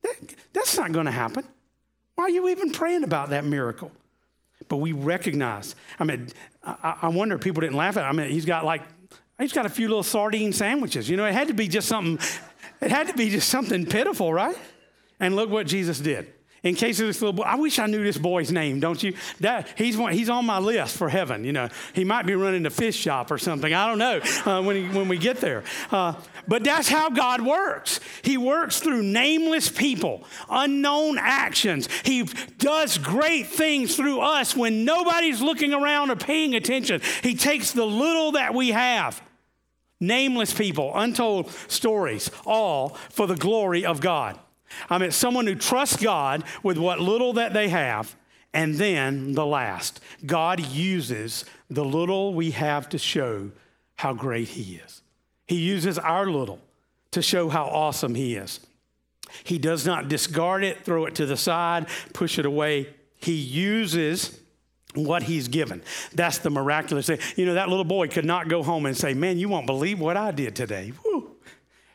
[0.02, 0.16] That,
[0.52, 1.44] that's not going to happen.
[2.16, 3.92] Why are you even praying about that miracle?
[4.68, 5.76] But we recognize.
[5.98, 6.28] I mean,
[6.64, 8.04] I, I wonder if people didn't laugh at.
[8.04, 8.18] him.
[8.18, 8.82] I mean, he's got like
[9.42, 11.10] He's got a few little sardine sandwiches.
[11.10, 12.18] You know, it had to be just something,
[12.80, 14.56] it had to be just something pitiful, right?
[15.18, 16.32] And look what Jesus did.
[16.62, 19.14] In case of this little boy, I wish I knew this boy's name, don't you?
[19.40, 21.42] That, he's, one, he's on my list for heaven.
[21.42, 23.74] You know, he might be running a fish shop or something.
[23.74, 25.64] I don't know uh, when, he, when we get there.
[25.90, 26.14] Uh,
[26.46, 27.98] but that's how God works.
[28.22, 31.88] He works through nameless people, unknown actions.
[32.04, 32.22] He
[32.58, 37.00] does great things through us when nobody's looking around or paying attention.
[37.24, 39.20] He takes the little that we have
[39.98, 44.38] nameless people, untold stories, all for the glory of God.
[44.88, 48.14] I mean, someone who trusts God with what little that they have.
[48.54, 53.50] And then the last God uses the little we have to show
[53.96, 55.02] how great He is.
[55.46, 56.60] He uses our little
[57.12, 58.60] to show how awesome He is.
[59.44, 62.88] He does not discard it, throw it to the side, push it away.
[63.16, 64.38] He uses
[64.94, 65.82] what he's given.
[66.14, 67.18] That's the miraculous thing.
[67.36, 70.00] You know, that little boy could not go home and say, Man, you won't believe
[70.00, 70.92] what I did today.
[71.04, 71.21] Woo.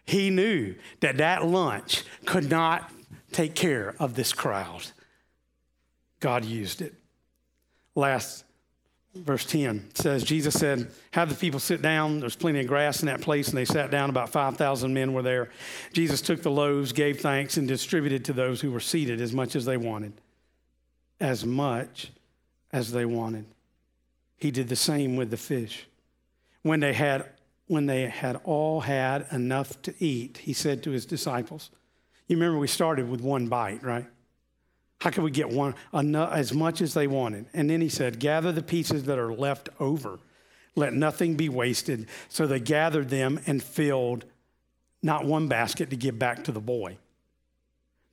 [0.07, 2.89] He knew that that lunch could not
[3.33, 4.87] take care of this crowd.
[6.21, 6.95] God used it.
[7.93, 8.45] Last
[9.13, 12.21] verse 10 says, Jesus said, Have the people sit down.
[12.21, 14.09] There's plenty of grass in that place, and they sat down.
[14.09, 15.49] About 5,000 men were there.
[15.91, 19.57] Jesus took the loaves, gave thanks, and distributed to those who were seated as much
[19.57, 20.13] as they wanted.
[21.19, 22.11] As much
[22.71, 23.45] as they wanted.
[24.37, 25.87] He did the same with the fish.
[26.61, 27.29] When they had
[27.67, 31.69] when they had all had enough to eat, he said to his disciples,
[32.27, 34.05] You remember we started with one bite, right?
[34.99, 37.45] How could we get one enough, as much as they wanted?
[37.53, 40.19] And then he said, Gather the pieces that are left over.
[40.75, 42.07] Let nothing be wasted.
[42.29, 44.25] So they gathered them and filled
[45.03, 46.97] not one basket to give back to the boy.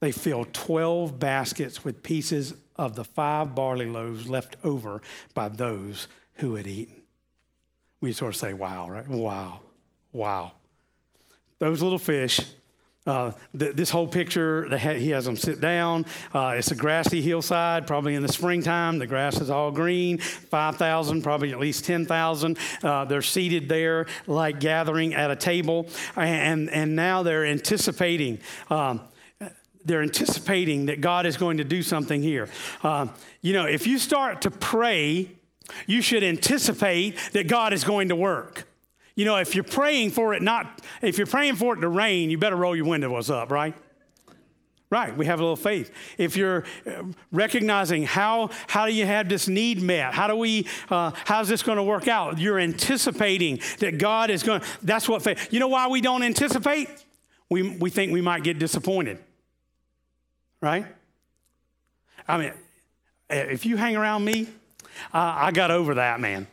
[0.01, 5.01] They filled 12 baskets with pieces of the five barley loaves left over
[5.33, 7.04] by those who had eaten
[8.05, 9.09] we sort of say, wow, right?
[9.09, 9.61] Wow,
[10.13, 10.53] wow.
[11.59, 12.41] Those little fish
[13.07, 16.07] Uh, th- this whole picture, ha- he has them sit down.
[16.33, 18.99] Uh, it's a grassy hillside, probably in the springtime.
[18.99, 20.17] The grass is all green.
[20.17, 22.57] 5,000, probably at least 10,000.
[22.83, 25.87] Uh, they're seated there, like gathering at a table.
[26.17, 28.39] And, and now they're anticipating.
[28.71, 29.03] Um,
[29.85, 32.49] they're anticipating that God is going to do something here.
[32.83, 33.09] Uh,
[33.43, 35.29] you know, if you start to pray,
[35.87, 38.67] you should anticipate that God is going to work.
[39.17, 42.31] You know, if you're praying for it not, if you're praying for it to rain,
[42.31, 43.75] you better roll your windows up, right?
[44.91, 45.91] Right, we have a little faith.
[46.19, 47.03] If you're uh,
[47.33, 50.15] recognizing how how do you have this need met?
[50.15, 50.69] How do we?
[50.89, 52.39] Uh, how's this going to work out?
[52.39, 54.63] You're anticipating that God is going.
[54.83, 55.53] That's what faith.
[55.53, 56.89] You know why we don't anticipate?
[57.51, 59.19] We we think we might get disappointed.
[60.61, 60.87] Right.
[62.29, 62.53] I mean,
[63.31, 64.47] if you hang around me,
[65.13, 66.47] uh, I got over that, man.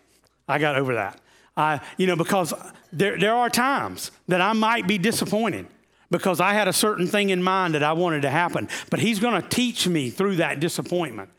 [0.47, 1.19] I got over that.
[1.55, 2.53] I, you know, because
[2.91, 5.67] there, there are times that I might be disappointed
[6.09, 8.67] because I had a certain thing in mind that I wanted to happen.
[8.89, 11.29] But He's going to teach me through that disappointment.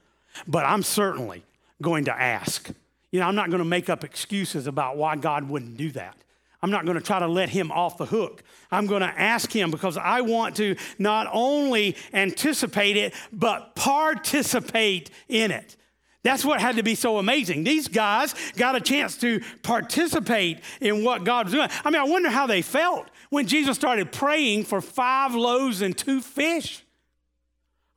[0.46, 1.44] But I'm certainly
[1.80, 2.70] going to ask.
[3.10, 6.16] You know, I'm not going to make up excuses about why God wouldn't do that.
[6.62, 8.42] I'm not going to try to let him off the hook.
[8.70, 15.10] I'm going to ask him because I want to not only anticipate it, but participate
[15.28, 15.76] in it.
[16.22, 17.64] That's what had to be so amazing.
[17.64, 21.68] These guys got a chance to participate in what God was doing.
[21.84, 25.96] I mean, I wonder how they felt when Jesus started praying for five loaves and
[25.96, 26.84] two fish.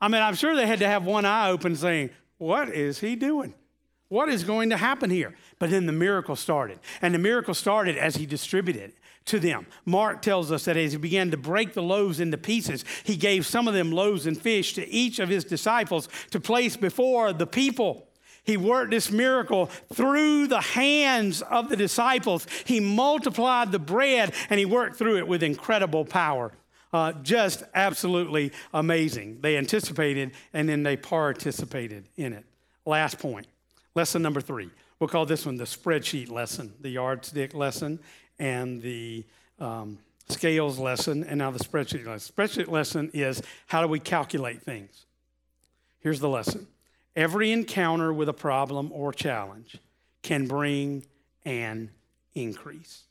[0.01, 3.15] I mean, I'm sure they had to have one eye open saying, What is he
[3.15, 3.53] doing?
[4.07, 5.35] What is going to happen here?
[5.59, 6.79] But then the miracle started.
[7.01, 8.93] And the miracle started as he distributed
[9.25, 9.65] to them.
[9.85, 13.45] Mark tells us that as he began to break the loaves into pieces, he gave
[13.45, 17.47] some of them loaves and fish to each of his disciples to place before the
[17.47, 18.07] people.
[18.45, 22.47] He worked this miracle through the hands of the disciples.
[22.65, 26.51] He multiplied the bread and he worked through it with incredible power.
[26.93, 29.39] Uh, just absolutely amazing.
[29.41, 32.45] They anticipated and then they participated in it.
[32.85, 33.47] Last point,
[33.95, 34.69] lesson number three.
[34.99, 37.99] We'll call this one the spreadsheet lesson, the yardstick lesson,
[38.39, 39.25] and the
[39.59, 39.97] um,
[40.29, 42.33] scales lesson, and now the spreadsheet lesson.
[42.33, 45.05] Spreadsheet lesson is how do we calculate things?
[45.99, 46.67] Here's the lesson
[47.15, 49.77] Every encounter with a problem or challenge
[50.21, 51.05] can bring
[51.45, 51.91] an
[52.33, 53.03] increase.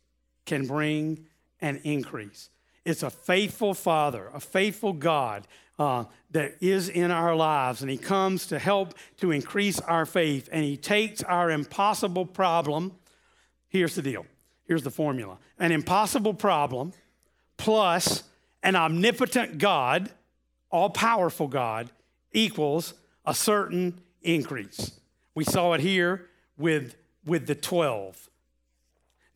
[0.44, 1.26] Can bring
[1.60, 2.50] an increase.
[2.84, 5.46] It's a faithful Father, a faithful God
[5.78, 10.48] uh, that is in our lives, and He comes to help to increase our faith,
[10.52, 12.92] and He takes our impossible problem.
[13.68, 14.26] Here's the deal
[14.66, 16.92] here's the formula an impossible problem
[17.56, 18.24] plus
[18.62, 20.10] an omnipotent God,
[20.70, 21.90] all powerful God,
[22.32, 22.94] equals
[23.24, 24.98] a certain increase.
[25.34, 28.28] We saw it here with, with the 12.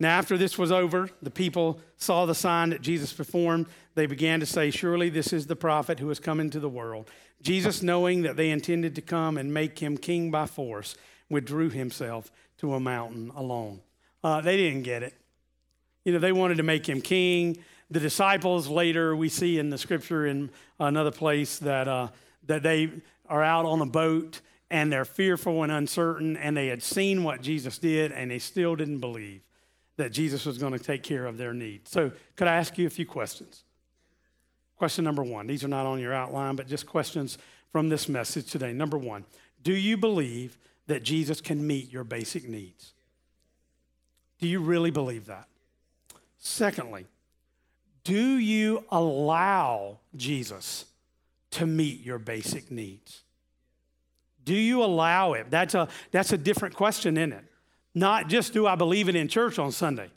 [0.00, 3.66] Now, after this was over, the people saw the sign that Jesus performed.
[3.94, 7.10] They began to say, Surely this is the prophet who has come into the world.
[7.42, 10.96] Jesus, knowing that they intended to come and make him king by force,
[11.28, 13.80] withdrew himself to a mountain alone.
[14.22, 15.14] Uh, they didn't get it.
[16.04, 17.58] You know, they wanted to make him king.
[17.90, 22.08] The disciples later, we see in the scripture in another place that, uh,
[22.46, 22.90] that they
[23.28, 27.40] are out on a boat and they're fearful and uncertain, and they had seen what
[27.40, 29.40] Jesus did, and they still didn't believe
[29.96, 31.90] that Jesus was going to take care of their needs.
[31.90, 33.64] So, could I ask you a few questions?
[34.76, 37.38] Question number one these are not on your outline, but just questions
[37.72, 38.72] from this message today.
[38.72, 39.24] Number one
[39.62, 42.92] Do you believe that Jesus can meet your basic needs?
[44.38, 45.48] Do you really believe that?
[46.38, 47.06] Secondly,
[48.04, 50.84] do you allow Jesus
[51.52, 53.22] to meet your basic needs?
[54.44, 55.50] Do you allow it?
[55.50, 57.44] That's a, that's a different question, isn't it?
[57.94, 60.10] Not just do I believe it in church on Sunday,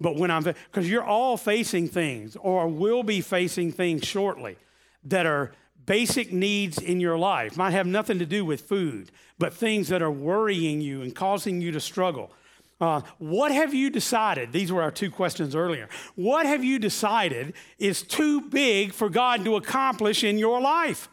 [0.00, 4.56] but when I'm, because you're all facing things or will be facing things shortly
[5.04, 5.52] that are
[5.86, 7.56] basic needs in your life.
[7.56, 11.60] Might have nothing to do with food, but things that are worrying you and causing
[11.60, 12.32] you to struggle.
[12.80, 14.52] Uh, what have you decided?
[14.52, 15.88] These were our two questions earlier.
[16.14, 21.08] What have you decided is too big for God to accomplish in your life?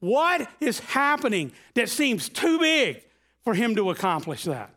[0.00, 3.02] What is happening that seems too big
[3.44, 4.70] for Him to accomplish that?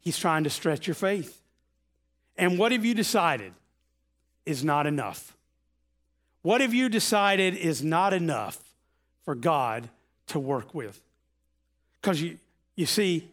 [0.00, 1.40] He's trying to stretch your faith.
[2.36, 3.52] And what have you decided
[4.46, 5.36] is not enough?
[6.40, 8.58] What have you decided is not enough
[9.24, 9.88] for God
[10.28, 11.00] to work with?
[12.00, 12.38] Because you,
[12.74, 13.28] you see,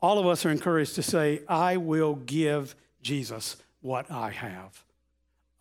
[0.00, 4.84] all of us are encouraged to say, I will give Jesus what I have.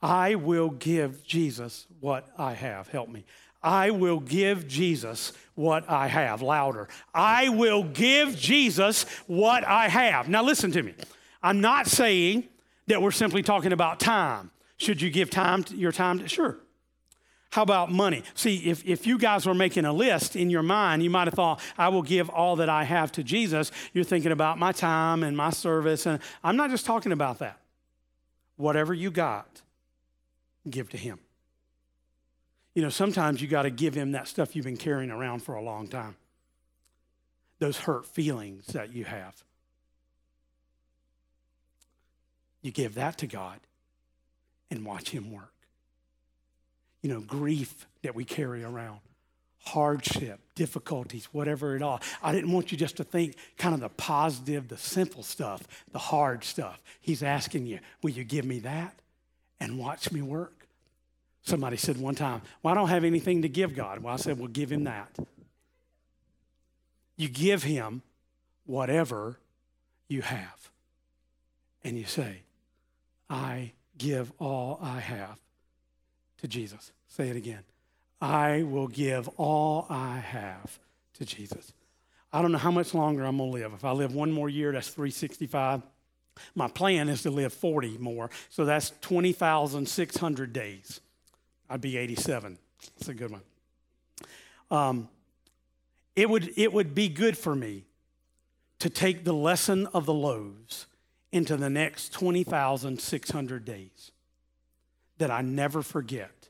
[0.01, 2.87] I will give Jesus what I have.
[2.87, 3.25] Help me.
[3.63, 6.41] I will give Jesus what I have.
[6.41, 6.87] Louder.
[7.13, 10.29] I will give Jesus what I have.
[10.29, 10.93] Now, listen to me.
[11.41, 12.47] I'm not saying
[12.85, 14.51] that we're simply talking about time.
[14.77, 16.59] Should you give time your time to sure.
[17.49, 18.23] How about money?
[18.33, 21.33] See, if, if you guys were making a list in your mind, you might have
[21.33, 23.71] thought, I will give all that I have to Jesus.
[23.93, 26.05] You're thinking about my time and my service.
[26.05, 27.59] And I'm not just talking about that.
[28.57, 29.61] Whatever you got,
[30.69, 31.19] give to Him.
[32.73, 35.55] You know, sometimes you got to give Him that stuff you've been carrying around for
[35.55, 36.15] a long time,
[37.59, 39.43] those hurt feelings that you have.
[42.61, 43.59] You give that to God
[44.69, 45.53] and watch Him work
[47.07, 48.99] you know, grief that we carry around,
[49.59, 52.01] hardship, difficulties, whatever it all.
[52.21, 55.99] I didn't want you just to think kind of the positive, the simple stuff, the
[55.99, 56.81] hard stuff.
[56.99, 58.99] He's asking you, will you give me that
[59.57, 60.67] and watch me work?
[61.43, 64.03] Somebody said one time, well, I don't have anything to give God.
[64.03, 65.07] Well, I said, well, give him that.
[67.15, 68.01] You give him
[68.65, 69.39] whatever
[70.09, 70.71] you have.
[71.85, 72.41] And you say,
[73.29, 75.39] I give all I have
[76.37, 76.91] to Jesus.
[77.07, 77.63] Say it again.
[78.21, 80.79] I will give all I have
[81.15, 81.73] to Jesus.
[82.31, 83.73] I don't know how much longer I'm going to live.
[83.73, 85.81] If I live one more year, that's 365.
[86.55, 91.01] My plan is to live 40 more, so that's 20,600 days.
[91.69, 92.57] I'd be 87.
[92.97, 93.41] That's a good one.
[94.69, 95.09] Um,
[96.15, 97.85] it, would, it would be good for me
[98.79, 100.85] to take the lesson of the loaves
[101.31, 104.11] into the next 20,600 days
[105.17, 106.49] that I never forget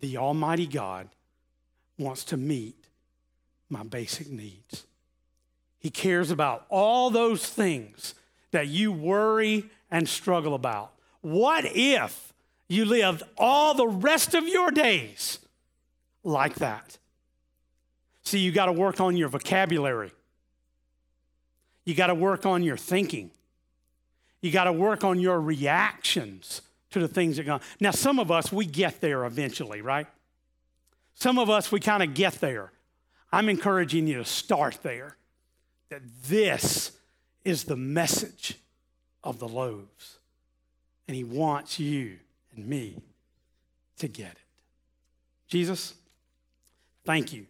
[0.00, 1.08] the Almighty God
[1.98, 2.86] wants to meet
[3.68, 4.84] my basic needs.
[5.78, 8.14] He cares about all those things
[8.50, 10.92] that you worry and struggle about.
[11.20, 12.32] What if
[12.68, 15.38] you lived all the rest of your days
[16.24, 16.98] like that?
[18.22, 20.12] See, you got to work on your vocabulary.
[21.84, 23.30] You got to work on your thinking.
[24.42, 26.62] You got to work on your reactions
[26.96, 27.60] to the things that go on.
[27.78, 30.06] Now, some of us, we get there eventually, right?
[31.14, 32.72] Some of us, we kind of get there.
[33.30, 35.18] I'm encouraging you to start there.
[35.90, 36.92] That this
[37.44, 38.58] is the message
[39.22, 40.18] of the loaves.
[41.06, 42.16] And he wants you
[42.54, 43.02] and me
[43.98, 44.38] to get it.
[45.46, 45.92] Jesus,
[47.04, 47.46] thank you.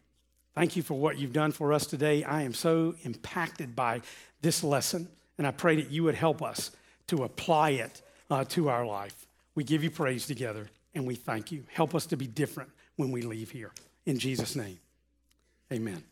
[0.56, 2.24] Thank you for what you've done for us today.
[2.24, 4.02] I am so impacted by
[4.42, 5.06] this lesson,
[5.38, 6.72] and I pray that you would help us
[7.06, 9.25] to apply it uh, to our life.
[9.56, 11.64] We give you praise together and we thank you.
[11.72, 13.72] Help us to be different when we leave here.
[14.04, 14.78] In Jesus' name,
[15.72, 16.04] amen.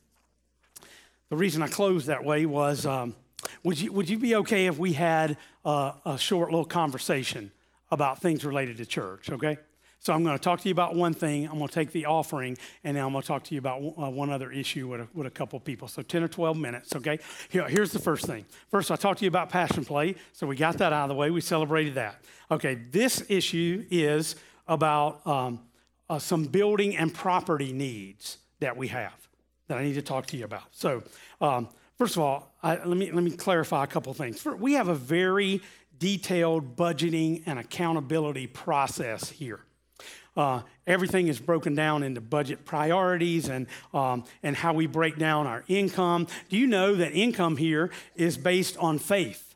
[1.28, 3.14] The reason I closed that way was um,
[3.62, 7.52] would, you, would you be okay if we had uh, a short little conversation
[7.90, 9.58] about things related to church, okay?
[10.04, 11.46] So I'm going to talk to you about one thing.
[11.46, 13.78] I'm going to take the offering, and then I'm going to talk to you about
[13.80, 15.88] uh, one other issue with a, with a couple people.
[15.88, 17.18] So 10 or 12 minutes, okay?
[17.48, 18.44] Here, here's the first thing.
[18.70, 20.16] First, I talked to you about Passion Play.
[20.34, 21.30] So we got that out of the way.
[21.30, 22.22] We celebrated that.
[22.50, 24.36] Okay, this issue is
[24.68, 25.60] about um,
[26.10, 29.14] uh, some building and property needs that we have
[29.68, 30.64] that I need to talk to you about.
[30.72, 31.02] So,
[31.40, 34.38] um, first of all, I, let, me, let me clarify a couple things.
[34.38, 35.62] First, we have a very
[35.98, 39.60] detailed budgeting and accountability process here.
[40.36, 45.46] Uh, everything is broken down into budget priorities and, um, and how we break down
[45.46, 46.26] our income.
[46.48, 49.54] Do you know that income here is based on faith?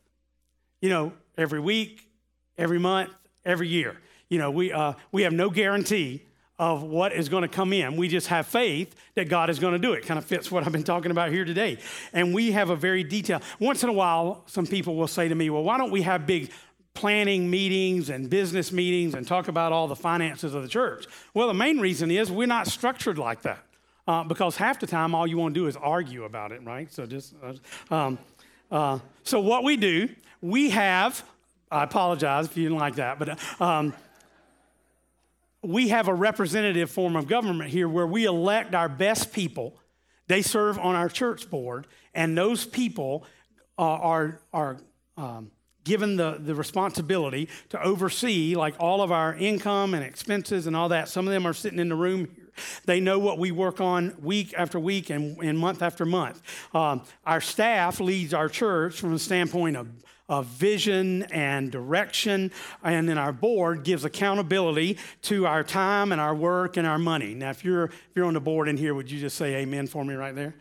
[0.80, 2.08] You know, every week,
[2.56, 3.10] every month,
[3.44, 3.96] every year.
[4.28, 6.22] You know, we, uh, we have no guarantee
[6.58, 7.96] of what is going to come in.
[7.96, 10.04] We just have faith that God is going to do it.
[10.04, 11.78] Kind of fits what I've been talking about here today.
[12.12, 13.42] And we have a very detailed.
[13.60, 16.26] Once in a while, some people will say to me, "Well, why don't we have
[16.26, 16.50] big
[16.98, 21.06] planning meetings and business meetings and talk about all the finances of the church.
[21.32, 23.64] Well, the main reason is we're not structured like that
[24.08, 26.92] uh, because half the time all you want to do is argue about it, right?
[26.92, 28.18] So just, uh, um,
[28.72, 30.08] uh, so what we do,
[30.40, 31.22] we have,
[31.70, 33.94] I apologize if you didn't like that, but um,
[35.62, 39.76] we have a representative form of government here where we elect our best people.
[40.26, 43.24] They serve on our church board, and those people
[43.78, 44.78] uh, are, are
[45.16, 45.52] um,
[45.88, 50.90] given the, the responsibility to oversee like all of our income and expenses and all
[50.90, 51.08] that.
[51.08, 52.44] Some of them are sitting in the room here.
[52.84, 56.42] They know what we work on week after week and, and month after month.
[56.74, 59.88] Um, our staff leads our church from the standpoint of,
[60.28, 62.50] of vision and direction,
[62.82, 67.32] and then our board gives accountability to our time and our work and our money.
[67.32, 69.86] Now, if you're if you're on the board in here, would you just say amen
[69.86, 70.54] for me right there?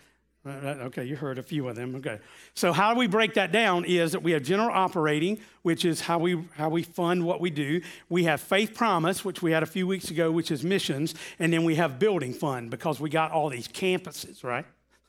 [0.47, 1.95] Okay, you heard a few of them.
[1.95, 2.19] Okay.
[2.53, 6.19] So how we break that down is that we have general operating, which is how
[6.19, 7.81] we how we fund what we do.
[8.09, 11.51] We have faith promise, which we had a few weeks ago, which is missions, and
[11.51, 14.65] then we have building fund because we got all these campuses, right?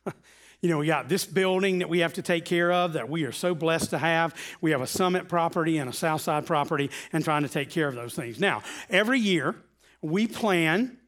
[0.61, 3.23] You know, we got this building that we have to take care of that we
[3.23, 4.35] are so blessed to have.
[4.61, 7.87] We have a summit property and a south side property and trying to take care
[7.87, 8.41] of those things.
[8.41, 9.55] Now, every year
[10.03, 10.99] we plan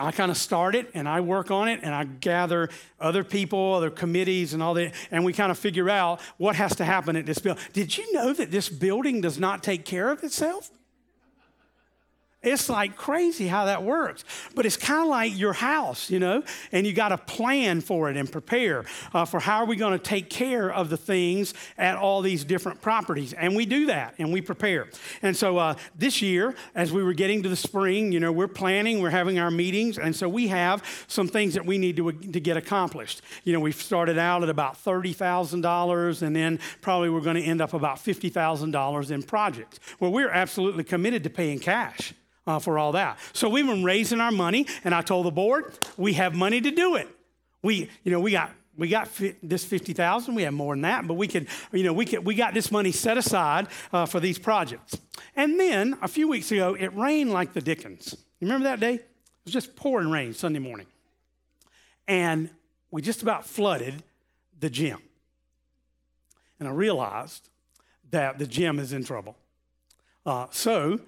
[0.00, 3.74] I kind of start it and I work on it and I gather other people,
[3.74, 7.16] other committees and all that, and we kind of figure out what has to happen
[7.16, 7.62] at this building.
[7.72, 10.70] Did you know that this building does not take care of itself?
[12.42, 14.24] It's like crazy how that works.
[14.54, 18.08] But it's kind of like your house, you know, and you got to plan for
[18.08, 21.52] it and prepare uh, for how are we going to take care of the things
[21.76, 23.34] at all these different properties.
[23.34, 24.88] And we do that and we prepare.
[25.20, 28.48] And so uh, this year, as we were getting to the spring, you know, we're
[28.48, 29.98] planning, we're having our meetings.
[29.98, 33.20] And so we have some things that we need to, to get accomplished.
[33.44, 37.60] You know, we started out at about $30,000 and then probably we're going to end
[37.60, 39.78] up about $50,000 in projects.
[39.98, 42.14] Well, we're absolutely committed to paying cash
[42.50, 43.18] uh, for all that.
[43.32, 46.70] So we've been raising our money, and I told the board we have money to
[46.70, 47.08] do it.
[47.62, 50.34] We, you know, we got we got fi- this 50,000.
[50.34, 52.72] We have more than that, but we could, you know, we could, we got this
[52.72, 54.96] money set aside uh, for these projects.
[55.36, 58.16] And then a few weeks ago, it rained like the Dickens.
[58.38, 58.94] You remember that day?
[58.94, 59.04] It
[59.44, 60.86] was just pouring rain Sunday morning.
[62.08, 62.48] And
[62.90, 64.02] we just about flooded
[64.58, 65.02] the gym.
[66.58, 67.50] And I realized
[68.10, 69.36] that the gym is in trouble.
[70.24, 71.00] Uh, so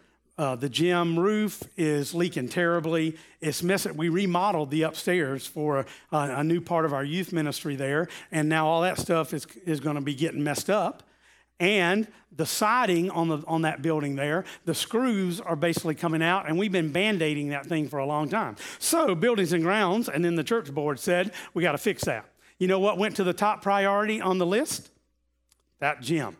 [0.42, 3.16] uh, the gym roof is leaking terribly.
[3.40, 3.96] It's messing.
[3.96, 8.48] We remodeled the upstairs for a, a new part of our youth ministry there, and
[8.48, 11.04] now all that stuff is, is going to be getting messed up.
[11.60, 16.48] And the siding on, the, on that building there, the screws are basically coming out,
[16.48, 18.56] and we've been band aiding that thing for a long time.
[18.80, 22.24] So, Buildings and Grounds and then the church board said, we got to fix that.
[22.58, 24.90] You know what went to the top priority on the list?
[25.78, 26.36] That gym.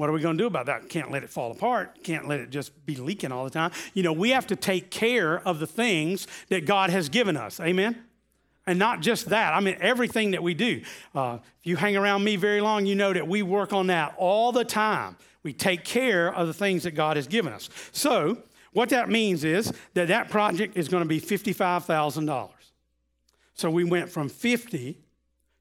[0.00, 0.88] What are we going to do about that?
[0.88, 2.02] Can't let it fall apart.
[2.02, 3.70] Can't let it just be leaking all the time.
[3.92, 7.60] You know, we have to take care of the things that God has given us.
[7.60, 8.02] Amen?
[8.66, 10.80] And not just that, I mean, everything that we do.
[11.14, 14.14] Uh, if you hang around me very long, you know that we work on that
[14.16, 15.18] all the time.
[15.42, 17.68] We take care of the things that God has given us.
[17.92, 18.38] So,
[18.72, 22.48] what that means is that that project is going to be $55,000.
[23.52, 24.98] So, we went from 50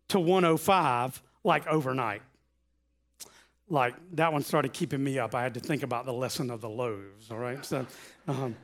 [0.07, 2.21] to 105 like overnight
[3.69, 5.35] like that one started keeping me up.
[5.35, 7.63] I had to think about the lesson of the loaves, all right?
[7.63, 7.85] So,
[8.27, 8.55] um,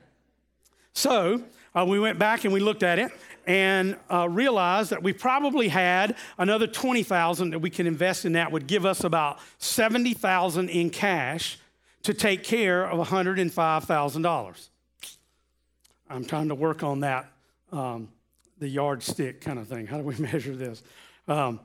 [0.93, 1.43] so
[1.75, 3.11] uh, we went back and we looked at it
[3.45, 8.51] and uh, realized that we probably had another 20,000 that we could invest in that
[8.51, 11.59] would give us about 70,000 in cash
[12.03, 14.69] to take care of $105,000.
[16.09, 17.31] I'm trying to work on that,
[17.71, 18.09] um,
[18.59, 19.87] the yardstick kind of thing.
[19.87, 20.81] How do we measure this?
[21.27, 21.59] Um,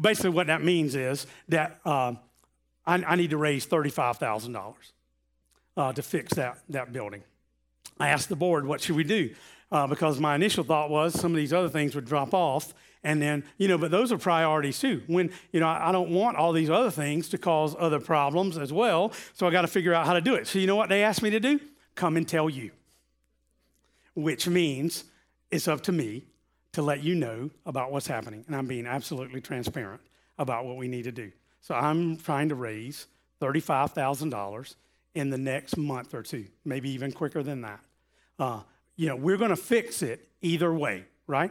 [0.00, 2.14] basically, what that means is that uh,
[2.86, 4.74] I, I need to raise $35,000
[5.76, 7.22] uh, to fix that, that building.
[7.98, 9.34] I asked the board, what should we do?
[9.72, 12.72] Uh, because my initial thought was some of these other things would drop off.
[13.02, 15.02] And then, you know, but those are priorities too.
[15.06, 18.58] When, you know, I, I don't want all these other things to cause other problems
[18.58, 19.12] as well.
[19.34, 20.46] So I got to figure out how to do it.
[20.46, 21.60] So, you know what they asked me to do?
[21.94, 22.70] Come and tell you.
[24.14, 25.04] Which means
[25.50, 26.24] it's up to me
[26.72, 28.44] to let you know about what's happening.
[28.46, 30.00] And I'm being absolutely transparent
[30.38, 31.32] about what we need to do.
[31.66, 33.08] So I'm trying to raise
[33.42, 34.76] $35,000
[35.16, 37.80] in the next month or two, maybe even quicker than that.
[38.38, 38.60] Uh,
[38.94, 41.50] you know, we're going to fix it either way, right?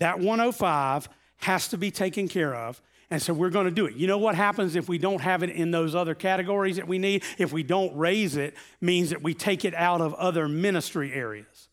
[0.00, 1.08] That 105
[1.38, 2.82] has to be taken care of.
[3.10, 3.94] And so we're going to do it.
[3.94, 6.98] You know what happens if we don't have it in those other categories that we
[6.98, 7.24] need?
[7.38, 11.68] If we don't raise it, means that we take it out of other ministry areas.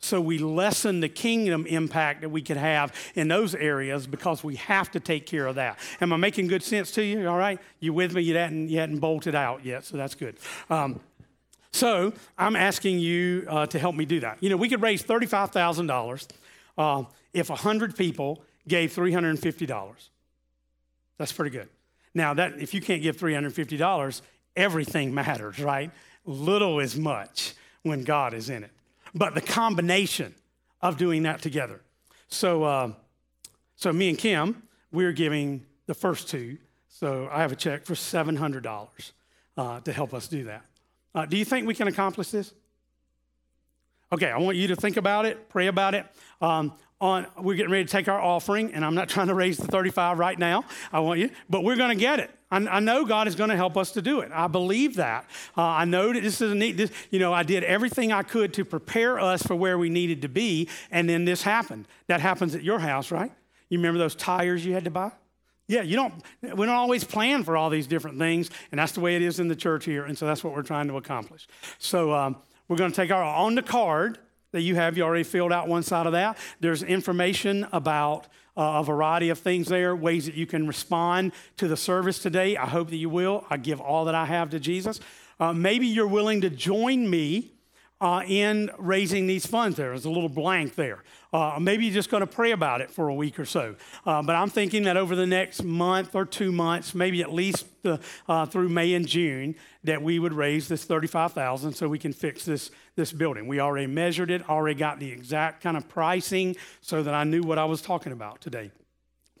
[0.00, 4.56] So we lessen the kingdom impact that we could have in those areas because we
[4.56, 5.78] have to take care of that.
[6.00, 7.28] Am I making good sense to you?
[7.28, 7.60] All right?
[7.80, 8.22] You with me?
[8.22, 10.36] You hadn't, you hadn't bolted out yet, so that's good.
[10.70, 11.00] Um,
[11.72, 14.38] so I'm asking you uh, to help me do that.
[14.40, 16.28] You know, we could raise $35,000
[16.78, 20.08] uh, if 100 people gave $350.
[21.18, 21.68] That's pretty good.
[22.14, 24.22] Now, that if you can't give $350,
[24.56, 25.90] everything matters, right?
[26.24, 28.70] Little is much when God is in it
[29.14, 30.34] but the combination
[30.82, 31.80] of doing that together.
[32.28, 32.92] So, uh,
[33.76, 36.58] so me and Kim, we're giving the first two.
[36.88, 39.12] So I have a check for $700
[39.56, 40.64] uh, to help us do that.
[41.14, 42.52] Uh, do you think we can accomplish this?
[44.12, 46.04] Okay, I want you to think about it, pray about it.
[46.40, 49.56] Um, on, we're getting ready to take our offering, and I'm not trying to raise
[49.56, 50.64] the 35 right now.
[50.92, 52.30] I want you, but we're going to get it.
[52.50, 54.30] I, know God is going to help us to do it.
[54.32, 55.26] I believe that.
[55.56, 56.76] Uh, I know that this is a neat.
[56.76, 60.22] This, you know, I did everything I could to prepare us for where we needed
[60.22, 61.86] to be, and then this happened.
[62.08, 63.32] That happens at your house, right?
[63.68, 65.12] You remember those tires you had to buy?
[65.68, 66.14] Yeah, you don't.
[66.42, 69.38] We don't always plan for all these different things, and that's the way it is
[69.38, 70.04] in the church here.
[70.04, 71.46] And so that's what we're trying to accomplish.
[71.78, 72.36] So um,
[72.66, 74.18] we're going to take our on the card
[74.50, 74.96] that you have.
[74.96, 76.36] You already filled out one side of that.
[76.58, 78.26] There's information about
[78.56, 82.56] uh, a variety of things there, ways that you can respond to the service today.
[82.56, 83.44] I hope that you will.
[83.50, 85.00] I give all that I have to Jesus.
[85.38, 87.52] Uh, maybe you're willing to join me
[88.00, 89.88] uh, in raising these funds there.
[89.88, 91.02] There's a little blank there.
[91.32, 93.76] Uh, maybe you're just going to pray about it for a week or so.
[94.06, 97.66] Uh, but I'm thinking that over the next month or two months, maybe at least
[97.82, 102.12] the, uh, through May and June, that we would raise this 35000 so we can
[102.12, 103.46] fix this, this building.
[103.46, 107.42] We already measured it, already got the exact kind of pricing so that I knew
[107.42, 108.70] what I was talking about today.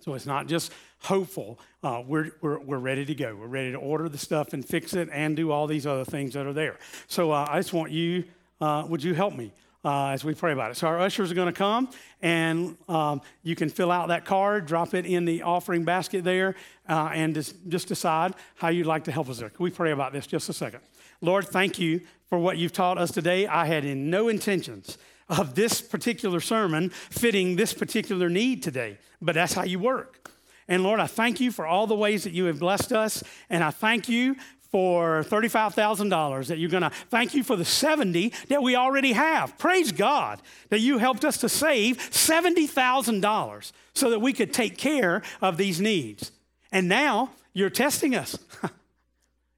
[0.00, 1.58] So it's not just hopeful.
[1.82, 3.34] Uh, we're, we're, we're ready to go.
[3.34, 6.34] We're ready to order the stuff and fix it and do all these other things
[6.34, 6.78] that are there.
[7.06, 8.24] So uh, I just want you
[8.60, 9.52] uh, would you help me
[9.84, 10.76] uh, as we pray about it?
[10.76, 11.88] So, our ushers are going to come,
[12.22, 16.54] and um, you can fill out that card, drop it in the offering basket there,
[16.88, 19.50] uh, and just, just decide how you'd like to help us there.
[19.50, 20.80] Can we pray about this just a second?
[21.20, 23.46] Lord, thank you for what you've taught us today.
[23.46, 24.98] I had in no intentions
[25.28, 30.30] of this particular sermon fitting this particular need today, but that's how you work.
[30.70, 33.24] And Lord, I thank you for all the ways that you have blessed us.
[33.50, 34.36] And I thank you
[34.70, 39.58] for $35,000 that you're going to thank you for the 70 that we already have.
[39.58, 45.22] Praise God that you helped us to save $70,000 so that we could take care
[45.42, 46.30] of these needs.
[46.70, 48.38] And now you're testing us.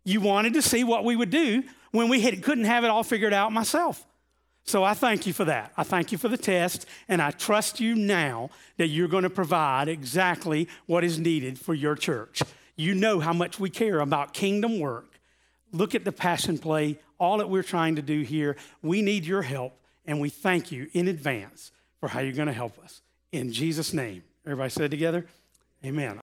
[0.05, 3.05] you wanted to see what we would do when we had, couldn't have it all
[3.05, 4.07] figured out myself.
[4.65, 5.73] So I thank you for that.
[5.77, 9.31] I thank you for the test, and I trust you now that you're going to
[9.31, 12.43] provide exactly what is needed for your church.
[12.83, 15.21] You know how much we care about kingdom work.
[15.71, 18.57] Look at the passion play, all that we're trying to do here.
[18.83, 21.71] We need your help, and we thank you in advance
[22.01, 23.01] for how you're going to help us.
[23.31, 24.25] In Jesus' name.
[24.45, 25.27] Everybody said together,
[25.85, 26.19] Amen.